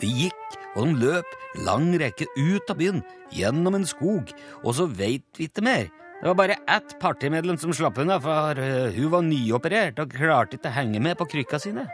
[0.01, 3.03] De gikk, og de løp lang rekke ut av byen,
[3.35, 5.89] gjennom en skog, og så veit vi ikke mer.
[6.19, 10.57] Det var bare ett partimedlem som slapp unna, for eh, hun var nyoperert og klarte
[10.57, 11.85] ikke å henge med på krykka sine.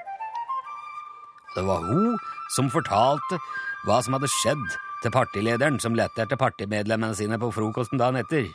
[1.54, 2.18] Det var hun
[2.56, 3.38] som fortalte
[3.86, 4.66] hva som hadde skjedd
[5.04, 8.50] til partilederen som lette etter partimedlemmene sine på frokosten dagen etter.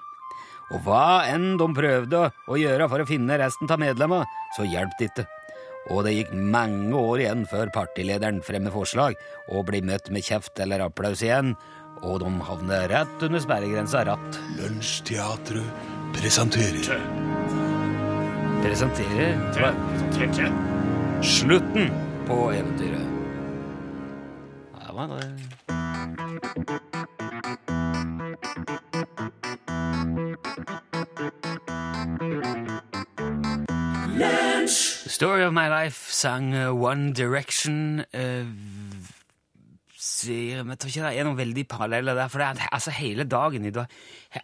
[0.75, 4.27] Og hva enn de prøvde å gjøre for å finne resten av medlemmene,
[4.59, 5.27] så hjalp det ikke.
[5.89, 9.17] Og det gikk mange år igjen før partilederen fremmer forslag
[9.49, 11.55] og blir møtt med kjeft eller applaus igjen,
[12.05, 14.41] og de havner rett under sperregrensa ratt.
[14.61, 17.01] Lunsjteatret presenterer
[18.61, 19.39] Presenterer
[20.13, 20.51] Tete.
[21.25, 21.89] slutten
[22.29, 23.09] på eventyret.
[24.77, 25.50] Det hva er det?
[35.41, 38.45] Story of My Life sang uh, One Direction uh,
[39.97, 42.29] sier, Jeg tror ikke det er noen veldig paralleller der.
[42.29, 43.89] For det er, altså hele dagen i dag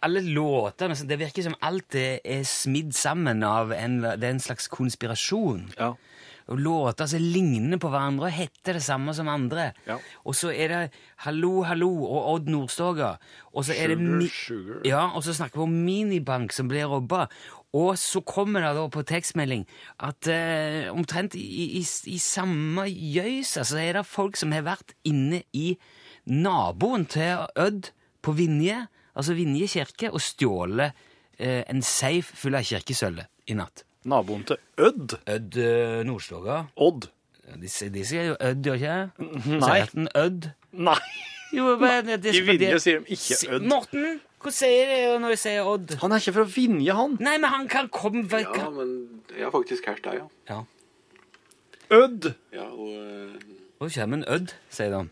[0.01, 4.41] Alle låtene Det virker som alt er, er smidd sammen av en, det er en
[4.41, 5.67] slags konspirasjon.
[5.77, 5.93] Ja.
[6.47, 9.73] Og låter som ligner på hverandre og heter det samme som andre.
[9.85, 9.99] Ja.
[10.25, 10.81] Og så er det
[11.27, 13.17] Hallo, hallo og Odd Nordstoga.
[13.53, 14.81] Og så er det Sugar, sugar.
[14.87, 17.27] Ja, og så snakker vi om minibank som blir robba.
[17.75, 19.65] Og så kommer det da på tekstmelding
[20.07, 21.43] at eh, omtrent i,
[21.79, 25.73] i, i samme gjøysa så er det folk som har vært inne i
[26.25, 27.91] naboen til Ødd
[28.23, 30.95] på Vinje, altså Vinje kirke, og stjålet
[31.39, 33.83] eh, en safe full av kirkesølvet i natt.
[34.07, 35.17] Naboen til Ødd.
[35.27, 36.63] Ødd eh, Nordstoga.
[36.79, 37.09] Odd.
[37.59, 39.57] De, sier- de sier jo Ødd, gjør ikke det?
[39.61, 39.77] Nei.
[39.83, 40.49] At den Ødd?
[40.87, 40.97] Nei.
[41.55, 43.67] Jo, men det, det, I Vinje sier de ikke Ødd.
[43.71, 45.93] Morten, hva sier de når de sier Odd?
[46.01, 47.17] Han er ikke fra Vinje, han.
[47.23, 48.95] Nei, men han kan komme Ja, men
[49.35, 50.27] jeg har faktisk hørt deg, ja.
[50.51, 50.63] Ja.
[51.97, 53.37] Ødd, ja og eh,
[53.79, 55.03] Hvor kommer en Ødd, sier de.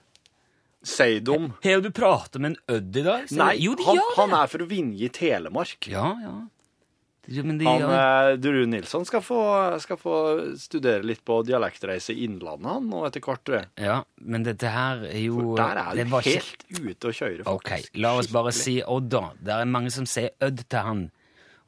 [0.85, 1.37] sier de.
[1.63, 3.29] Har du pratet med en Ødd i dag?
[3.31, 3.63] Nei, de.
[3.67, 4.17] jo, de han, gjør det.
[4.19, 5.87] han er fra Vinje i Telemark.
[5.91, 6.35] Ja, ja.
[7.27, 8.35] De Han, ja.
[8.37, 9.39] Duru Nilsson skal få,
[9.81, 10.15] skal få
[10.61, 13.65] studere litt på dialektreise i Innlandet han nå etter hvert.
[13.81, 17.15] Ja, men dette her er jo For der er det du helt ikke- ute å
[17.17, 17.97] kjøre, Ok, faktisk.
[17.97, 18.63] la oss bare Skikkelig.
[18.63, 19.23] si Odd, da.
[19.41, 21.11] Det er mange som sier Ødd til han,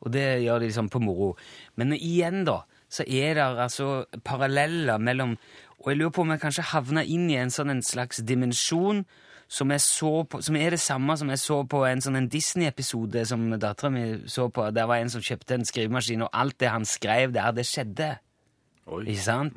[0.05, 1.35] og det gjør de liksom på moro.
[1.75, 5.37] Men igjen, da, så er det altså paralleller mellom
[5.79, 9.05] Og jeg lurer på om jeg kanskje havner inn i en sånn en slags dimensjon
[9.47, 13.49] som, på, som er det samme som jeg så på en sånn en Disney-episode som
[13.59, 14.69] dattera mi så på.
[14.75, 18.17] Der var en som kjøpte en skrivemaskin, og alt det han skrev der, det skjedde.
[18.87, 19.01] Oi.
[19.11, 19.55] Ikke sant?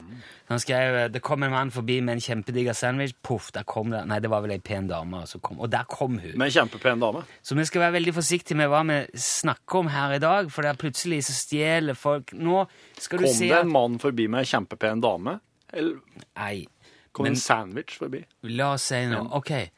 [0.48, 3.12] Han skrev Det kom en mann forbi med en kjempediger sandwich.
[3.22, 5.20] Poff, der kom det Nei, det var vel ei pen dame.
[5.40, 6.32] kom, og der kom hun.
[6.34, 7.22] Med en kjempepen dame.
[7.42, 10.62] Så vi skal være veldig forsiktige med hva vi snakker om her i dag, for
[10.66, 12.66] der plutselig så stjeler folk Nå
[12.98, 15.38] skal du Kom det en mann forbi med en kjempepen dame?
[15.72, 16.00] Eller
[16.36, 16.66] Nei.
[17.12, 18.24] kom Men- en sandwich forbi?
[18.42, 19.28] La oss si noe.
[19.30, 19.70] Ok.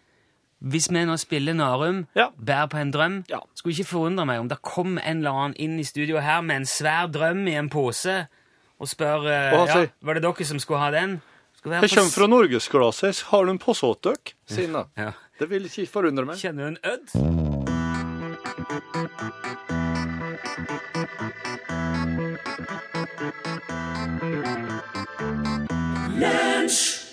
[0.63, 2.29] Hvis vi nå spiller Narum, Ja.
[2.39, 3.39] bærer på en drøm, Ja.
[3.55, 6.57] skulle ikke forundre meg om det kom en eller annen inn i studio her med
[6.57, 8.27] en svær drøm i en pose
[8.81, 11.21] og spør uh, ja, Var det dere som skulle ha den?
[11.57, 13.21] Skulle Jeg kommer fra norgesglasset.
[13.31, 14.73] Har du en pose til dere?
[14.73, 14.85] Da.
[14.97, 15.11] Ja.
[15.39, 16.37] Det vil ikke forundre meg.
[16.37, 17.09] Kjenner du en ødd?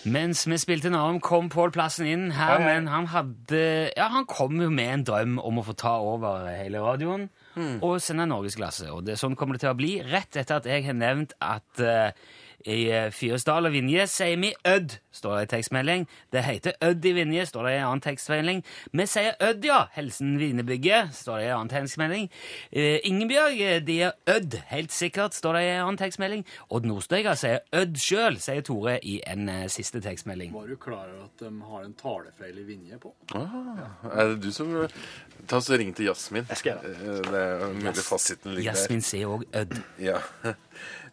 [0.09, 3.61] Mens vi spilte Narum, kom Pål Plassen inn her, men han hadde
[3.97, 7.29] Ja, han kom jo med en drøm om å få ta over hele radioen
[7.83, 8.89] og sende norgesklasse.
[8.93, 11.81] Og det, sånn kommer det til å bli rett etter at jeg har nevnt at
[11.83, 12.11] eh,
[12.67, 16.07] I eh, Fyresdal og Vinje sier vi Ødd, står det i tekstmelding.
[16.33, 18.63] Det heter Ødd i Vinje, står det i en annen tekstmelding.
[18.91, 19.85] Vi sier Ødd, ja.
[19.95, 22.27] Helsen Vinebygget, står det i en annen tekstmelding.
[22.75, 26.45] Uh, Ingebjørg, eh, de er Ødd, helt sikkert, står det i en annen tekstmelding.
[26.69, 30.53] Odd Nordstøyga sier Ødd sjøl, sier Tore i en uh, siste tekstmelding.
[30.53, 33.13] Var du klar over at de har en talefeil i Vinje på?
[33.35, 34.75] Er det du som
[35.49, 36.45] Ta så Ring til Jasmin.
[36.53, 38.79] skal gjøre Eh, Det er mulig fasiten ligger der.
[38.79, 39.77] Jasmin sier òg Ødd.
[40.03, 40.19] Ja.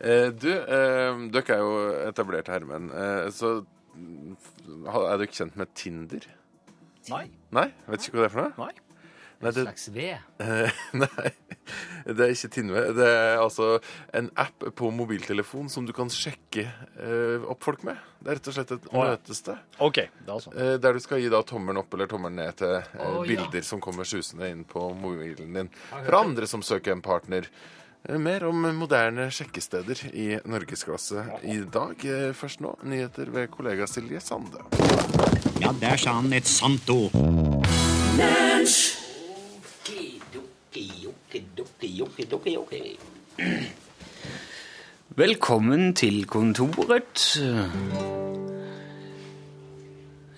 [0.00, 1.76] Eh, Du, eh, dere er jo
[2.09, 2.90] etablerte herremenn.
[2.92, 3.64] Eh, Så
[3.96, 6.26] er dere kjent med Tinder?
[7.09, 7.28] Nei.
[7.54, 7.68] Nei?
[7.87, 8.66] Vet ikke hva det er for noe?
[8.66, 8.74] Nei.
[9.37, 10.22] Nei, det, Slags ved.
[10.40, 11.30] Eh, Nei,
[12.09, 12.87] det er ikke Tinder.
[12.96, 13.66] Det er altså
[14.16, 18.00] en app på mobiltelefon som du kan sjekke eh, opp folk med.
[18.24, 19.61] Det er rett og slett et oh, møtested.
[19.85, 20.54] OK, da så.
[20.56, 23.66] eh, Der du skal gi da tommelen opp eller tommelen ned til eh, bilder ja.
[23.68, 25.70] som kommer susende inn på mobilen din.
[25.92, 27.50] Fra andre som søker en partner.
[28.08, 32.04] Eh, Mer om moderne sjekkesteder i norgesklasse i dag.
[32.06, 34.62] Eh, Først nå, nyheter ved kollega Silje Sande.
[35.60, 37.12] Ja, der sa han et sant ord.
[45.16, 47.24] Velkommen til kontoret.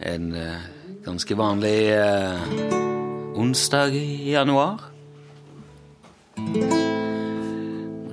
[0.09, 0.69] En eh,
[1.05, 1.79] ganske vanlig
[3.39, 4.89] onsdag i januar.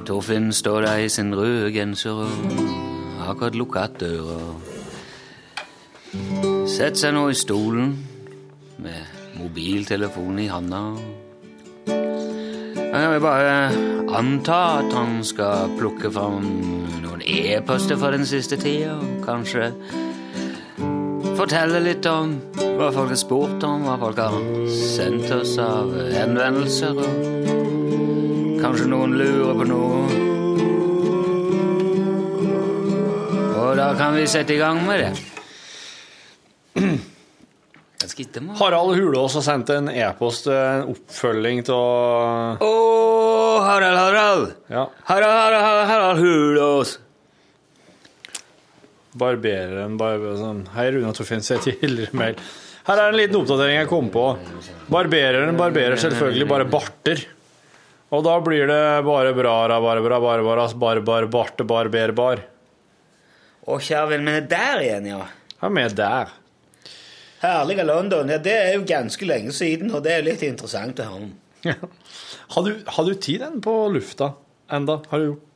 [0.06, 2.30] Torfinn står der i sin røde genser og
[3.20, 4.40] har akkurat lukket døra.
[6.70, 7.96] Setter seg nå i stolen
[8.78, 10.84] med mobiltelefonen i handa.
[11.88, 13.56] Jeg vil bare
[14.16, 16.46] anta at han skal plukke fram
[17.02, 19.00] noen e-poster for den siste tida.
[19.26, 19.72] Kanskje
[21.36, 22.38] fortelle litt om
[22.78, 24.40] hva folk har spurt om, hva folk har
[24.70, 26.94] sendt oss av henvendelser.
[26.94, 27.65] Og
[28.66, 30.00] kanskje noen lurer på noe.
[33.62, 35.14] Og da kan vi sette i gang med det.
[38.60, 42.74] Harald Hulås har sendt en e-post, en oppfølging til Å,
[43.66, 44.52] Harald, Harald!
[44.70, 47.00] ja, Harald, Harald, Harald Hulås!
[49.16, 49.96] barbereren.
[49.96, 50.66] Barber, sånn.
[50.76, 52.40] Hei, Rune Torfinn, se tidligere mail.
[52.86, 54.26] Her er en liten oppdatering jeg kom på.
[54.92, 57.24] Barbereren barberer selvfølgelig bare barter.
[58.16, 62.44] Og da blir det bare bra, Barbara, Barbaras, Barbar, barte, barber, bar.
[63.66, 65.22] Å, kjære venn, men er der igjen, ja.
[65.58, 66.34] Ja, vi er der.
[67.42, 68.30] Herlige London.
[68.32, 71.26] Ja, det er jo ganske lenge siden, og det er jo litt interessant å høre
[71.26, 71.34] om.
[72.56, 74.36] Har du, har du tid den på lufta
[74.72, 75.00] enda?
[75.10, 75.48] Har du gjort?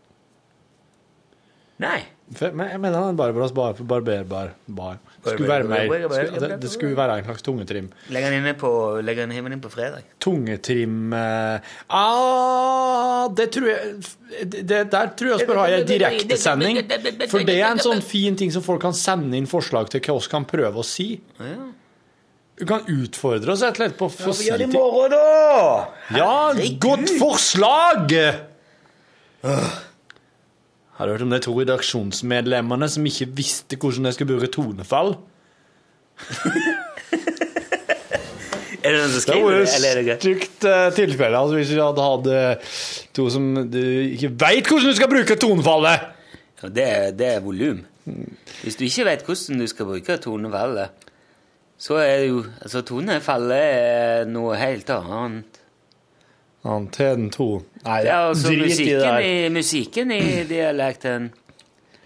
[1.79, 1.99] Nei.
[2.35, 4.97] For, men jeg mener han Barbaras bar, barberbar, bar.
[5.23, 7.89] Det skulle være mer, skulle, det, det skulle være en slags tungetrim.
[8.15, 8.69] Legg den på,
[9.03, 10.05] legg den inn på fredag.
[10.23, 13.97] Tungetrim eh, ah, Det tror jeg
[14.45, 16.79] det, Der tror jeg spør har jeg direktesending.
[17.31, 20.17] For det er en sånn fin ting som folk kan sende inn forslag til hva
[20.19, 21.11] vi kan prøve å si.
[22.59, 24.71] Du kan utfordre oss rett og slett på å si ting.
[24.73, 25.91] morgen, da!
[26.15, 26.31] Ja,
[26.83, 28.15] godt forslag!
[30.99, 35.13] Har du hørt om de to redaksjonsmedlemmene som ikke visste hvordan de skulle bruke tonefall?
[38.79, 40.21] Er det noen som skriver det, eller er det greit?
[40.23, 41.35] stygt uh, tilfelle.
[41.35, 42.75] Altså, hvis vi hadde hatt eh,
[43.15, 43.81] to som du
[44.15, 46.05] ikke veit hvordan du skal bruke tonefallet!
[46.61, 46.85] Ja, det,
[47.19, 47.81] det er volum.
[48.63, 51.09] Hvis du ikke vet hvordan du skal bruke tonefallet,
[51.79, 55.58] så er det jo Altså, tonefallet er noe helt annet.
[56.65, 57.61] Anteden to.
[57.85, 61.29] Nei, Det er altså drit i det musikken i, musikken i dialekten.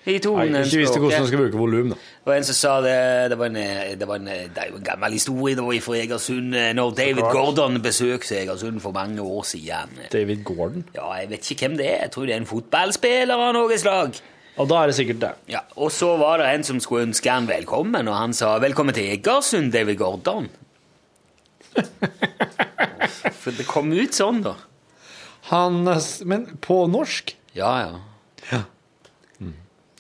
[0.06, 0.56] I Nei, tonen.
[0.60, 1.96] ikke visste hvordan man skal bruke volum, da.
[1.96, 3.56] Det var en som sa det Det, var en,
[4.00, 7.24] det, var en, det jo en gammel historie da fra Egersund, når David.
[7.32, 9.98] Gordon besøkte Egersund for mange år siden.
[10.12, 10.86] David Gordon.
[10.96, 12.02] Ja, jeg vet ikke hvem det er.
[12.02, 14.20] Jeg tror det er en fotballspiller av noe slag.
[14.58, 15.32] Og da er det sikkert det.
[15.50, 18.94] Ja, Og så var det en som skulle ønske han velkommen, og han sa 'Velkommen
[18.94, 20.50] til Egersund, David Gordon'.
[23.42, 24.54] For det kom ut sånn, da.
[25.52, 27.36] Han, eh, men på norsk?
[27.58, 27.94] Ja, ja.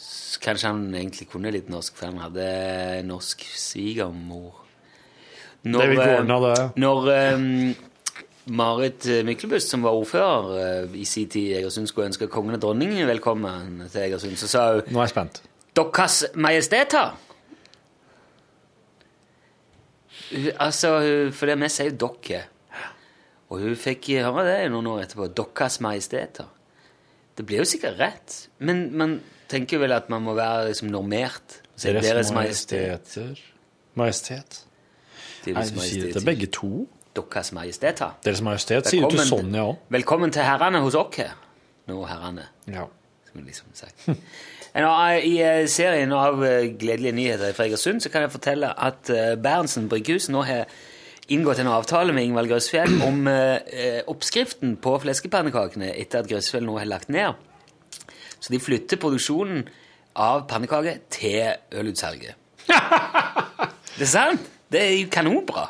[0.03, 2.45] Så Kanskje han egentlig kunne litt norsk, for han hadde
[3.07, 4.53] norsk svigermor.
[5.63, 7.75] Når, David eh, Gordon hadde Når um,
[8.57, 10.43] Marit Myklebust, som var ordfører
[10.89, 14.47] uh, i sin tid i Egersund, skulle ønske kongen og dronningen velkommen til Egersund, så
[14.51, 15.35] sa hun Nå er jeg spent.
[15.77, 17.07] Deres Majesteter.
[17.13, 17.19] Hun-
[20.59, 20.95] Altså,
[21.35, 22.43] for det vi sier jo dere.
[23.53, 25.29] Og hun fikk høre det noen år etterpå.
[25.37, 26.49] Deres Majesteter.
[27.37, 29.17] Det blir jo sikkert rett, men man
[29.49, 31.59] tenker vel at man må være liksom normert.
[31.75, 33.41] Så Deres Deres Majesteter
[33.93, 34.63] Majestet?
[35.45, 36.87] Nei, du sier det begge to.
[37.13, 38.15] Deres Majesteter.
[38.25, 39.81] Deres Majestet sier du til ja òg.
[39.93, 41.19] Velkommen til herrene hos oss.
[41.89, 42.47] Nå, herrene.
[42.65, 42.87] Ja.
[43.29, 44.07] Som liksom sagt.
[44.73, 44.87] En
[45.21, 49.35] I eh, serien av eh, gledelige nyheter fra Egersund så kan jeg fortelle at eh,
[49.37, 50.65] Berntsen Brygghus nå har
[51.31, 56.65] inngått en avtale med Ingvald Grøsfjell om eh, eh, oppskriften på fleskepannekakene etter at Grøsfjell
[56.65, 57.37] nå har lagt ned.
[58.39, 59.61] Så de flytter produksjonen
[60.19, 62.35] av pannekaker til ølutsalget.
[63.97, 64.49] det er sant!
[64.73, 65.67] Det er jo kanonbra.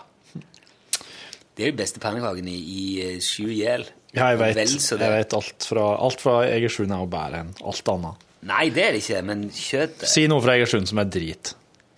[1.54, 3.84] Det er de beste pannekakene i, i eh, sju gjel.
[4.14, 4.99] Ja, jeg vet, Vel det.
[5.01, 8.22] jeg vet alt fra, alt fra Egersund er enn alt annet.
[8.44, 11.54] Nei, det er det ikke, men kjøttet Si noe fra Egersund som er drit.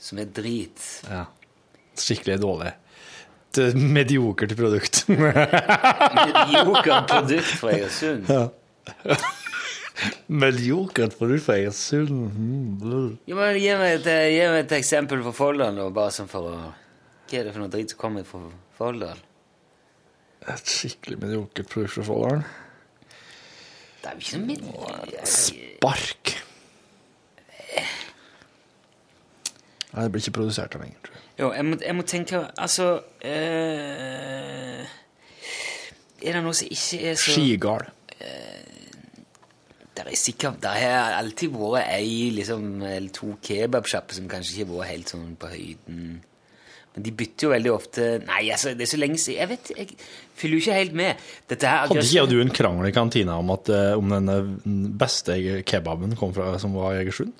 [0.05, 0.81] som er drit.
[1.09, 1.23] Ja.
[1.97, 2.73] Skikkelig dårlig.
[3.55, 5.05] Et eh, mediokert produkt.
[5.09, 8.27] Mediokert produkt fra Egersund.
[10.27, 12.09] mediokert produkt fra Egersund.
[12.11, 13.17] Mm.
[13.25, 16.57] ja, men gi, meg et, gi meg et eksempel fra Folldal, bare sånn for å
[17.25, 18.43] Hva er det for noe drit som kommer fra
[18.77, 19.23] Folldal?
[20.45, 22.43] Et skikkelig mediokert produkt fra Folldalen.
[24.05, 26.33] Det er jo ikke noe med Spark.
[29.95, 31.23] Nei, det blir ikke produsert her lenger, tror jeg.
[31.39, 32.85] Jo, jeg må, jeg må tenke Altså
[33.25, 34.83] øh,
[36.21, 37.89] Er det noe som ikke er så Skigard.
[39.95, 44.69] Det er sikkert Det har alltid vært ei liksom, eller to kebabsjapper som kanskje ikke
[44.69, 46.03] har vært helt sånn på høyden.
[46.95, 49.71] Men de bytter jo veldig ofte Nei, altså, det er så lenge siden Jeg vet,
[49.75, 49.97] jeg
[50.39, 51.25] fyller jo ikke helt med.
[51.51, 54.53] Dette her Hadde ikke du en krangel i kantina om at eh, om den eh,
[55.03, 55.35] beste
[55.67, 57.35] kebaben kom fra, som var i Egersund?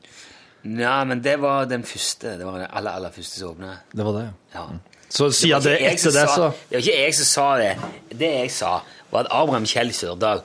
[0.66, 2.36] Nei, men det var den første.
[2.40, 3.78] Det var den aller, aller første som åpna.
[3.94, 4.68] Det var det, Ja.
[5.16, 7.74] Så Det siden det etter det, så Det var ikke jeg som sa det.
[8.10, 8.72] Det jeg sa,
[9.12, 10.42] var at Abraham Kjell Sørdal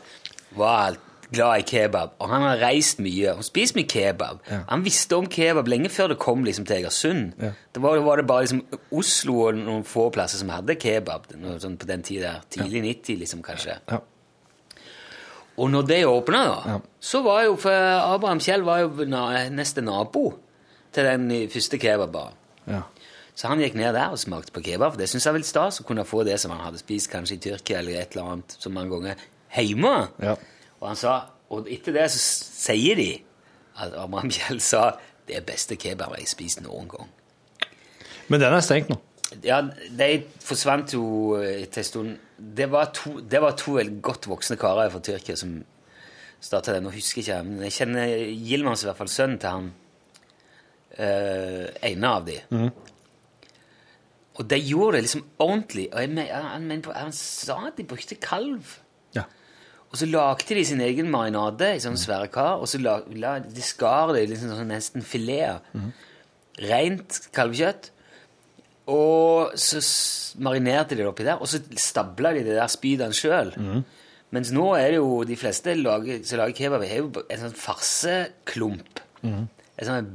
[0.54, 0.98] var
[1.32, 2.12] glad i kebab.
[2.18, 4.40] Og han har reist mye og spist mye kebab.
[4.50, 4.60] Ja.
[4.68, 7.32] Han visste om kebab lenge før det kom liksom, til Egersund.
[7.40, 7.52] Ja.
[7.74, 8.62] Det var, var det bare liksom,
[9.00, 12.36] Oslo og noen få plasser som hadde kebab noe sånn på den tida.
[12.50, 13.78] Tidlig 90, liksom, kanskje.
[13.90, 14.00] Ja.
[15.60, 19.82] Og når det åpna, da, så var jo for Abraham Kjell var jo na neste
[19.84, 20.30] nabo
[20.94, 22.38] til den første kebabbaren.
[22.70, 22.86] ja.
[23.40, 24.92] Så han gikk ned der og smakte på kebab.
[24.92, 27.08] for Det syntes jeg var litt stas å kunne få det som han hadde spist
[27.08, 29.22] kanskje i Tyrkia eller et eller annet så mange ganger
[29.54, 29.92] hjemme.
[30.20, 30.34] Ja.
[30.80, 31.14] Og han sa,
[31.52, 33.10] og etter det så sier de
[33.80, 34.90] at Abraham Kjell sa
[35.28, 37.10] det er beste kebab jeg har spist noen gang.
[38.30, 38.96] Men den er stengt nå.
[39.46, 40.08] Ja, de
[40.42, 41.04] forsvant jo
[41.38, 42.16] etter en stund.
[42.40, 45.52] Det var to, det var to godt voksne karer fra Tyrkia som
[46.42, 46.88] starta den.
[46.88, 48.14] Nå husker jeg ikke, men jeg kjenner
[48.48, 49.68] Gilmans i hvert fall, sønnen til han
[50.98, 52.38] uh, ene av de.
[54.40, 55.86] Og de gjorde det liksom ordentlig.
[55.92, 58.79] Og jeg, men- han, men han sa at de brukte kalv.
[59.90, 63.38] Og så lagde de sin egen marinade i sånne svære kar, og så la, la,
[63.42, 65.64] de skar det i liksom sånn nesten fileter.
[66.70, 67.88] Rent kalvkjøtt.
[68.90, 69.80] Og så
[70.42, 73.50] marinerte de det oppi der, og så stabla de det der spydene sjøl.
[74.30, 77.56] Mens nå er det jo de fleste lager, som lager kebab, har jo en sånn
[77.58, 79.02] farseklump.
[79.26, 80.10] En sånn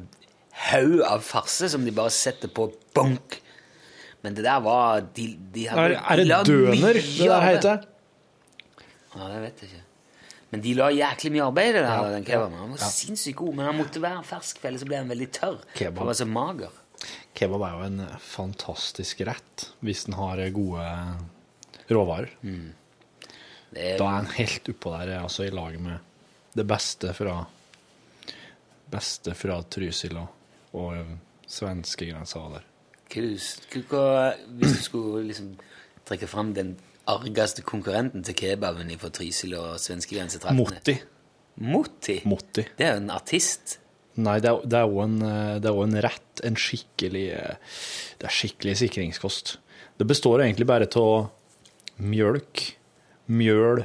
[0.72, 3.42] haug av farse som de bare setter på bonk.
[4.24, 7.84] Men det der var De, de hadde Er, er det døner det der heter?
[9.16, 9.84] Ja, det vet jeg ikke.
[10.52, 12.58] Men de la jæklig mye arbeid i det der, den kebaben.
[12.62, 15.28] Han var sinnssykt god, men han måtte være fersk, for ellers så ble han veldig
[15.40, 15.58] tørr.
[15.76, 15.98] Kebab.
[16.04, 16.82] Han var så mager.
[17.36, 20.86] Kebab er jo en eh, fantastisk rett hvis den har eh, gode
[21.92, 22.30] råvarer.
[22.46, 22.70] Mm.
[23.76, 26.00] er, Da er den helt oppå der, eh, altså i laget med
[26.56, 27.42] det beste fra
[28.92, 30.28] beste fra Trysil og,
[30.78, 31.14] og eh,
[31.50, 32.66] svenskegrensa der.
[33.90, 35.56] Hva- Hvis du skulle liksom
[36.06, 36.76] trekke fram den
[37.12, 40.62] argeste konkurrenten til kebaben fra Trysil og svenskegrensetraktene?
[40.62, 40.96] Motti.
[41.62, 42.20] Motti?
[42.28, 42.66] Motti.
[42.78, 43.78] Det er jo en artist.
[44.16, 47.74] Nei, det er, det er jo en, eh, det er en rett, en skikkelig eh,
[48.22, 49.58] Det er skikkelig sikringskost.
[50.00, 51.30] Det består egentlig bare av
[52.00, 52.64] mjølk,
[53.32, 53.84] mjøl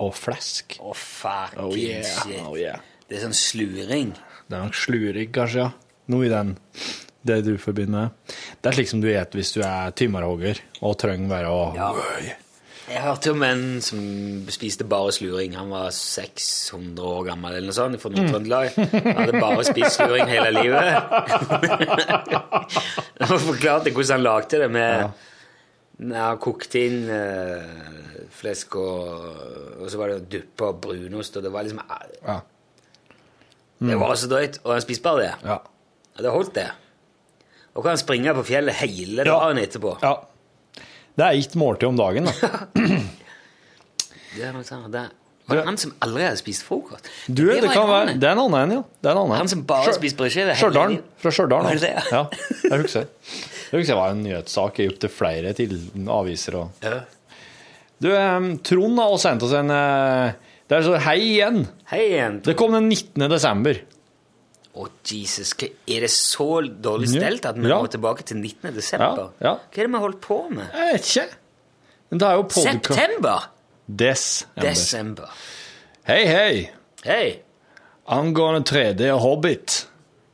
[0.00, 0.78] og flesk.
[0.82, 2.40] Å, fucking Oh yeah, shit.
[2.46, 2.80] oh yeah.
[3.10, 4.14] Det er sånn sluring.
[4.46, 5.70] Det er nok sluring, kanskje, ja.
[6.10, 6.56] Noe i den,
[7.26, 8.06] det du forbinder.
[8.60, 11.90] Det er slik som du spiser hvis du er tømmerhogger og trenger bare å Ja.
[12.90, 14.00] Jeg hørte om en som
[14.50, 15.52] spiste bare sluring.
[15.54, 18.72] Han var 600 år gammel eller noe sånt fra Nord-Trøndelag.
[18.74, 20.90] Han hadde bare spist sluring hele livet.
[23.30, 26.26] Han forklarte hvordan han lagde det med ja.
[26.42, 27.70] kokte inn eh,
[28.34, 28.98] flesk og,
[29.78, 31.82] og så var det duppe og brunost, og det var liksom
[32.26, 32.38] Ja.
[33.80, 35.34] Det var så drøyt, og han spiste bare det.
[35.46, 35.58] Ja.
[36.16, 36.66] Ja, Det holdt, det.
[37.76, 39.36] Og kan springe på fjellet hele Ja.
[39.38, 39.96] dagen etterpå.
[40.02, 40.16] ja.
[41.18, 42.32] Det er ett måltid om dagen, da.
[44.36, 45.08] Det er noe sånn, det
[45.50, 47.08] var det han som aldri hadde spist frokost?
[47.26, 48.82] Du, det, det kan være, det er en annen en, ja.
[49.02, 49.36] Det er en annen.
[49.40, 50.92] Han som bare Stjø- spiser brødskive Stjørdal.
[51.18, 51.66] Fra Stjørdal.
[51.66, 52.12] Det altså.
[52.14, 52.20] Ja,
[52.70, 53.08] jeg husker.
[53.10, 55.74] Jeg husker det var en nyhetssak i opptil flere til
[56.14, 56.58] aviser.
[56.60, 56.86] Og...
[56.86, 57.00] Ja.
[58.00, 58.08] Du,
[58.70, 60.38] Trond har sendt oss en eh,
[60.70, 61.64] Det er så Hei igjen!
[61.90, 62.38] Hei igjen.
[62.46, 63.26] Det kom den 19.
[63.34, 63.82] desember.
[64.80, 66.46] Å, Jesus, er det så
[66.80, 67.80] dårlig stelt at vi Ja.
[67.82, 68.72] må tilbake til 19.
[68.74, 69.32] desember?
[69.40, 69.54] Ja, ja.
[69.60, 70.70] Hva er det vi har holdt på med?
[70.72, 71.26] Jeg vet ikke.
[72.10, 73.44] Men det er jo September?
[73.86, 74.62] Desember.
[74.64, 75.28] Desember.
[76.08, 76.70] Hei, hei.
[77.04, 77.28] Hei.
[78.08, 79.86] Angående 3D og Hobbit.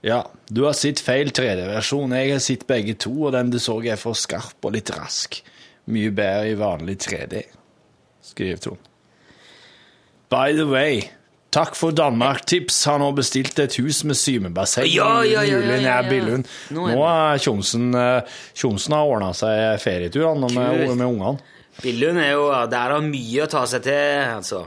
[0.06, 0.22] Ja,
[0.52, 2.12] du har sett feil 3D-versjon.
[2.14, 5.40] Jeg har sett begge to, og den du så er for skarp og litt rask.
[5.90, 7.42] Mye bedre i vanlig 3D,
[8.22, 8.78] skriver Trond.
[10.30, 11.10] By the way,
[11.56, 12.78] takk for Danmark-tips.
[12.90, 16.38] Har nå bestilt et hus med symebasseng Ja, ja, ja, ja, ja, ja.
[16.76, 17.10] Nå er Nå
[17.42, 18.38] Tjomsen eh,
[18.92, 21.36] har ordna seg ferietur han, med, med ungene.
[21.82, 24.64] Billund er jo Der er det mye å ta seg til, altså.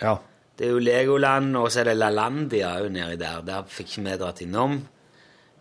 [0.00, 0.16] Ja.
[0.56, 3.42] Det er jo Legoland, og så er det LaLandia òg nedi der.
[3.44, 4.78] Der fikk vi dratt innom.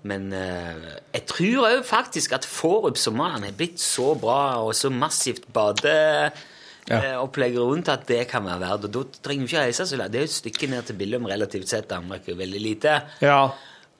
[0.06, 5.48] Men eh, jeg tror òg faktisk at Forupsommeren er blitt så bra og så massivt
[6.90, 8.86] badeopplegg rundt at det kan være verdt.
[8.90, 10.12] Og da trenger du ikke reise så langt.
[10.14, 11.90] Det er jo et stykke ned til Billum relativt sett.
[11.90, 13.02] Danmark er veldig lite.
[13.22, 13.42] ja.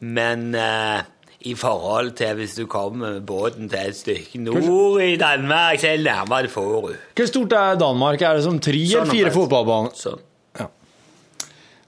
[0.06, 1.02] Men eh,
[1.48, 5.88] i forhold til hvis du kommer med båten til et stykke nord i Danmark, så
[5.88, 6.96] er det nærmere Forut.
[7.16, 8.22] Hvor stort er Danmark?
[8.22, 9.94] Er det som tre eller fire fotballbaner?
[9.96, 10.20] Sånn.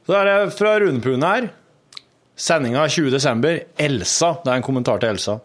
[0.08, 1.50] Så er det fra Runepune her.
[2.38, 3.10] Sendinga 20.
[3.12, 3.58] desember.
[3.78, 4.30] Elsa.
[4.45, 5.39] Det er en kommentar til Elsa.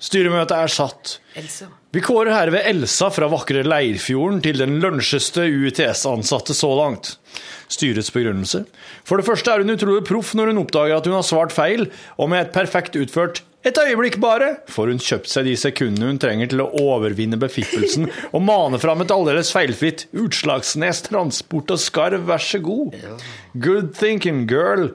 [0.00, 1.18] Styremøtet er satt.
[1.36, 1.68] Elsa.
[1.94, 7.14] Vi kårer herved Elsa fra vakre Leirfjorden til den lunsjeste UiTS-ansatte så langt.
[7.72, 8.64] Styrets begrunnelse.
[9.06, 11.86] For det første er hun utrolig proff når hun oppdager at hun har svart feil,
[12.18, 16.20] og med et perfekt utført et øyeblikk bare får hun kjøpt seg de sekundene hun
[16.22, 22.28] trenger til å overvinne befippelsen og mane fram et aldeles feilfritt Utslagsnes transport og skarv,
[22.28, 22.94] vær så god.
[23.58, 24.92] Good thinking, girl.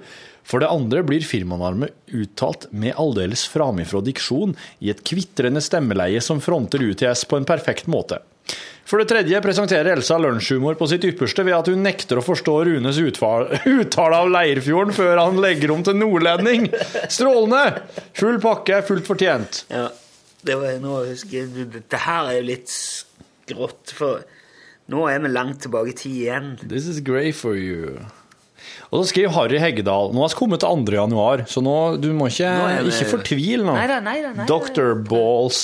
[0.52, 6.42] For det andre blir firmanavnet uttalt med aldeles framifrå diksjon i et kvitrende stemmeleie som
[6.44, 8.20] fronter UTS på en perfekt måte.
[8.84, 12.58] For det tredje presenterer Elsa lunsjhumor på sitt ypperste ved at hun nekter å forstå
[12.68, 16.68] Runes uttale av Leirfjorden før han legger om til nordlending.
[17.08, 17.86] Strålende!
[18.20, 19.64] Full pakke, fullt fortjent.
[19.72, 19.88] Ja,
[20.44, 24.26] det var nå Dette her er jo litt skrått, for
[24.92, 26.56] nå er vi langt tilbake i tid igjen.
[26.66, 28.02] This is great for you.
[28.92, 30.96] Og så skriver Harry Heggedal Nå har vi kommet til 2.
[30.98, 32.52] januar, så nå, du må ikke,
[32.92, 33.76] ikke fortvile nå.
[33.78, 34.48] Neida, neida, neida.
[34.50, 34.94] Dr.
[35.08, 35.64] Balls.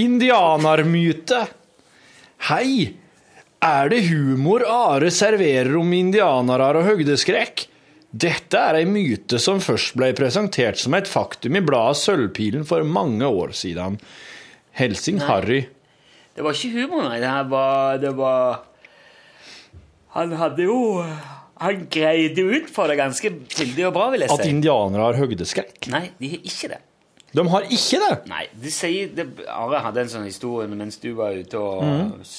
[0.00, 1.44] Indianermyte.
[2.50, 2.96] Hei!
[3.60, 7.66] Er det humor Are serverer om indianere og høgdeskrekk?
[8.10, 12.82] Dette er ei myte som først ble presentert som et faktum i bladet Sølvpilen for
[12.82, 14.00] mange år siden.
[14.74, 15.66] Helsing Harry.
[16.34, 17.20] Det var ikke humor, nei.
[17.20, 18.64] Det var, det var
[20.16, 20.78] Han hadde jo
[21.60, 24.38] Han greide ut for det ganske fyldig og bra, vil jeg si.
[24.40, 25.90] At indianere har høydeskrekk?
[25.92, 26.78] Nei, de har ikke det.
[27.36, 28.14] De har ikke det!
[28.30, 32.32] Nei, de sier det, Are hadde en sånn historie mens du var ute og mm.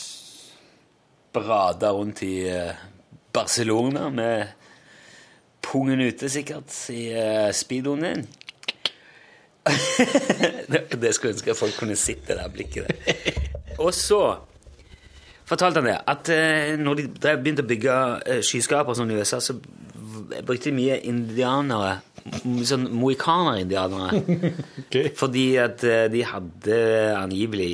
[1.37, 2.81] brada rundt i eh,
[3.31, 4.51] Barcelona med
[5.63, 8.23] pungen ute, sikkert, i uh, speedoen din.
[10.67, 13.37] det, det skulle jeg ønske at folk kunne sitte der blikket der.
[13.77, 14.23] Og så
[15.51, 19.19] fortalte han det, at eh, når de drev, begynte å bygge uh, som sånn i
[19.19, 19.57] USA, så
[20.47, 21.99] brukte de mye indianere,
[22.67, 24.41] sånn mohikaner-indianere.
[25.21, 26.81] Fordi at eh, de hadde
[27.17, 27.71] angivelig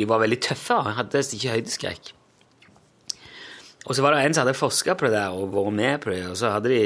[0.00, 2.14] De var veldig tøffe, hadde ikke høydeskrekk.
[3.84, 6.12] Og så var det en som hadde forska på det der og vært med på
[6.12, 6.82] det, og så hadde de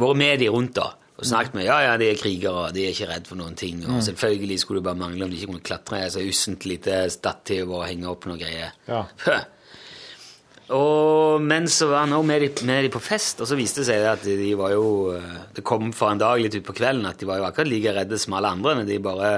[0.00, 0.86] vært med de rundt da,
[1.20, 3.82] og snakket med ja, ja, de er krigere, de er ikke redd for noen ting,
[3.84, 4.02] og Mm.
[4.08, 7.84] selvfølgelig skulle det bare mangle om de ikke kunne klatre så ussent lite stativ og
[7.86, 8.72] henge opp noe greier.
[8.88, 9.04] Ja.
[10.70, 13.82] Og, men så var han også med de, med de på fest, og så viste
[13.82, 14.84] det seg at de var jo
[15.16, 17.90] eh, Det kom for en dag litt utpå kvelden at de var jo akkurat like
[17.96, 19.32] redde som alle andre, men de bare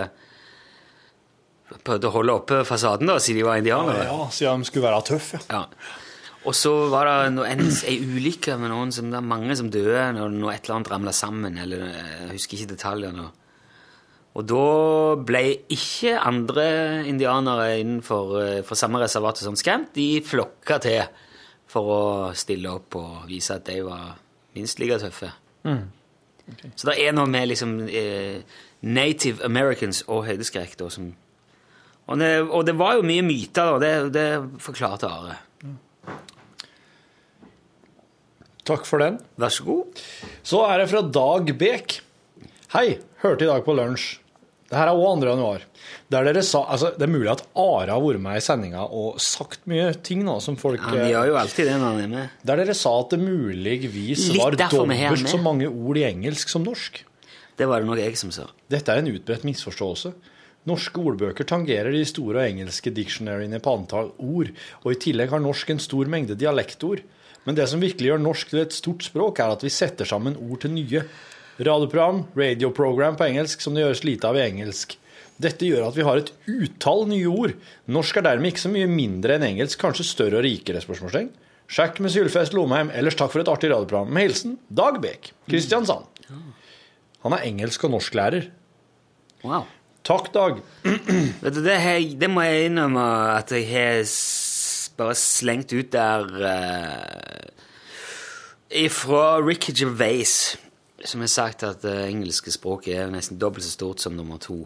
[1.86, 4.04] prøvde å holde oppe fasaden, da, siden de var indianere.
[4.10, 5.40] Ja, siden de skulle være tøffe.
[5.48, 5.62] Ja.
[6.48, 10.08] Og så var det en, ei ulykke med noen som, det er mange som døde
[10.16, 11.58] når, når et eller annet ramla sammen.
[11.58, 13.28] eller eh, Jeg husker ikke detaljene.
[14.32, 14.66] Og da
[15.28, 16.66] ble ikke andre
[17.06, 19.92] indianere innenfor eh, for samme reservat som skremt.
[19.94, 21.02] De flokka til
[21.72, 22.02] for å
[22.36, 24.16] stille opp og vise at de var
[24.56, 25.30] minst like tøffe.
[25.62, 25.84] Mm.
[26.74, 28.42] Så det er noe med liksom eh,
[28.82, 31.12] Native Americans og høydeskrekk da som
[32.10, 33.78] og det, og det var jo mye myter, da.
[33.78, 35.36] Det, det forklarte Are.
[38.68, 39.18] Takk for den.
[39.42, 40.02] Vær så god.
[40.46, 41.96] Så er det fra Dag Bek.
[42.76, 44.18] Hei, hørte i dag på lunsj.
[44.72, 45.28] Det her er òg 2.
[45.28, 45.64] januar.
[46.14, 49.18] Der dere sa, altså Det er mulig at Are har vært med i sendinga og
[49.20, 52.36] sagt mye ting nå som folk Han gjør jo alltid det når han er med.
[52.48, 56.06] Der dere sa at det muligvis Litt var vi har dobbelt så mange ord i
[56.08, 57.02] engelsk som norsk.
[57.58, 58.46] Det var det nok jeg som sa.
[58.72, 60.14] Dette er en utbredt misforståelse.
[60.70, 64.54] Norske ordbøker tangerer de store og engelske dictionaryene på antall ord,
[64.86, 67.02] og i tillegg har norsk en stor mengde dialektord.
[67.46, 70.38] Men det som virkelig gjør norsk til et stort språk, er at vi setter sammen
[70.38, 71.04] ord til nye.
[71.58, 74.96] Radioprogram, radioprogram på engelsk, som det gjøres lite av i engelsk.
[75.42, 77.54] Dette gjør at vi har et utall nye ord.
[77.90, 80.82] Norsk er dermed ikke så mye mindre enn engelsk, kanskje større og rikere?
[80.84, 81.32] spørsmålstegn.
[81.72, 82.90] Sjekk med Sylfest Lomheim.
[82.94, 84.10] Ellers takk for et artig radioprogram.
[84.12, 86.08] Med hilsen Dag Bek, Kristiansand.
[87.22, 88.50] Han er engelsk- og norsklærer.
[89.42, 89.66] Wow.
[90.06, 90.58] Takk, Dag.
[90.82, 93.02] Vet du, det, har det må jeg innrømme
[93.38, 94.02] at jeg har
[94.98, 97.50] bare slengt ut der uh,
[98.92, 100.56] Fra Ricky Gervais,
[101.04, 104.64] som har sagt at det engelske språket er nesten dobbelt så stort som nummer to.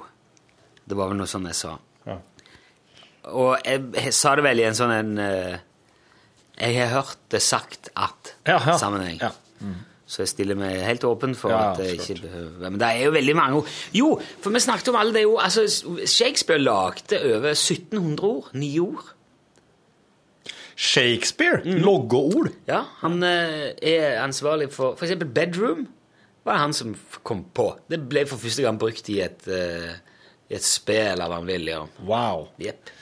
[0.86, 1.72] Det var vel noe sånn jeg sa.
[2.06, 2.20] Ja.
[3.34, 5.56] Og jeg, jeg sa det vel i en sånn en uh,
[6.60, 8.76] Jeg har hørt det sagt at Ja, ja.
[9.18, 9.32] Ja.
[10.06, 13.14] Så jeg stiller meg helt åpen for at det ikke behøver Men det er jo
[13.16, 13.70] veldig mange ord.
[13.96, 14.12] Jo,
[14.42, 15.66] for vi snakket om alle det jo altså,
[16.06, 18.52] Shakespeare lagde over 1700 ord.
[18.54, 19.10] Nye ord.
[20.76, 21.62] Shakespeare.
[21.64, 21.88] Mm.
[21.88, 22.50] ord.
[22.68, 25.86] Ja, Han eh, er ansvarlig for eksempel bedroom
[26.46, 26.94] var det han som
[27.26, 27.72] kom på.
[27.90, 29.96] Det ble for første gang brukt i et, uh,
[30.46, 31.72] i et spill av han vil.
[32.06, 32.52] Wow.
[32.62, 32.92] Jepp.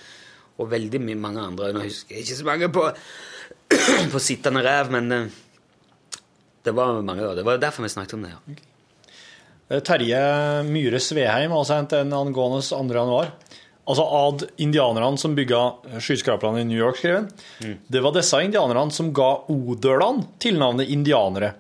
[0.57, 1.73] Og veldig mye mange andre.
[1.77, 2.87] Nå husker jeg ikke så mange på,
[4.15, 5.43] på sittende rev, men uh,
[6.65, 7.27] det var mange.
[7.27, 7.37] år.
[7.37, 8.33] Det var derfor vi snakket om det.
[8.33, 8.41] ja.
[8.55, 8.71] Okay.
[9.85, 10.19] Terje
[10.69, 12.83] Myhre Sveheim har sendt en angående 2.
[12.97, 13.31] januar.
[13.85, 15.59] Altså ad indianerne som bygga
[16.01, 17.75] skyskraperne i New York, skrev han.
[17.93, 21.51] Det var disse indianerne som ga odølene tilnavnet indianere.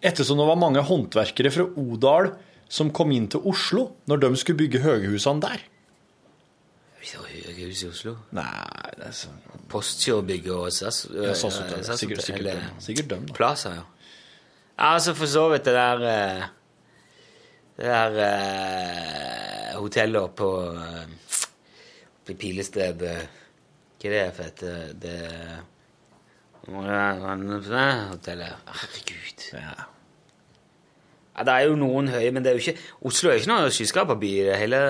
[0.00, 2.30] Ettersom det var mange håndverkere fra Odal
[2.72, 5.60] som kom inn til Oslo når de skulle bygge høghusene der.
[7.08, 8.14] Høyhus i Oslo.
[8.36, 8.48] Nei,
[8.98, 9.30] det er så...
[9.68, 11.02] Postgirobygget og SAS.
[11.12, 11.82] Ja, SAS Hotel.
[11.84, 12.68] SAS Sikkert- sikkert eller.
[12.80, 13.34] Sikkert dem, da.
[13.36, 13.82] Plaza, ja.
[14.88, 16.44] Altså, for så vidt det der eh,
[17.78, 20.48] Det der eh, hotellet på
[22.30, 23.26] eh, Pilested eh,
[23.98, 25.18] Hva er det for et eh, Det
[28.12, 29.44] Hotellet Herregud.
[29.54, 29.86] Ja.
[31.38, 33.52] Ja, det er jo noen høye, men det er jo ikke Oslo er jo ikke
[33.52, 34.80] noe skyskraperby hele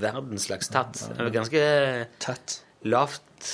[0.00, 0.94] verden slags tatt.
[1.10, 1.62] Det er ganske
[2.22, 2.60] Tatt.
[2.86, 3.50] lavt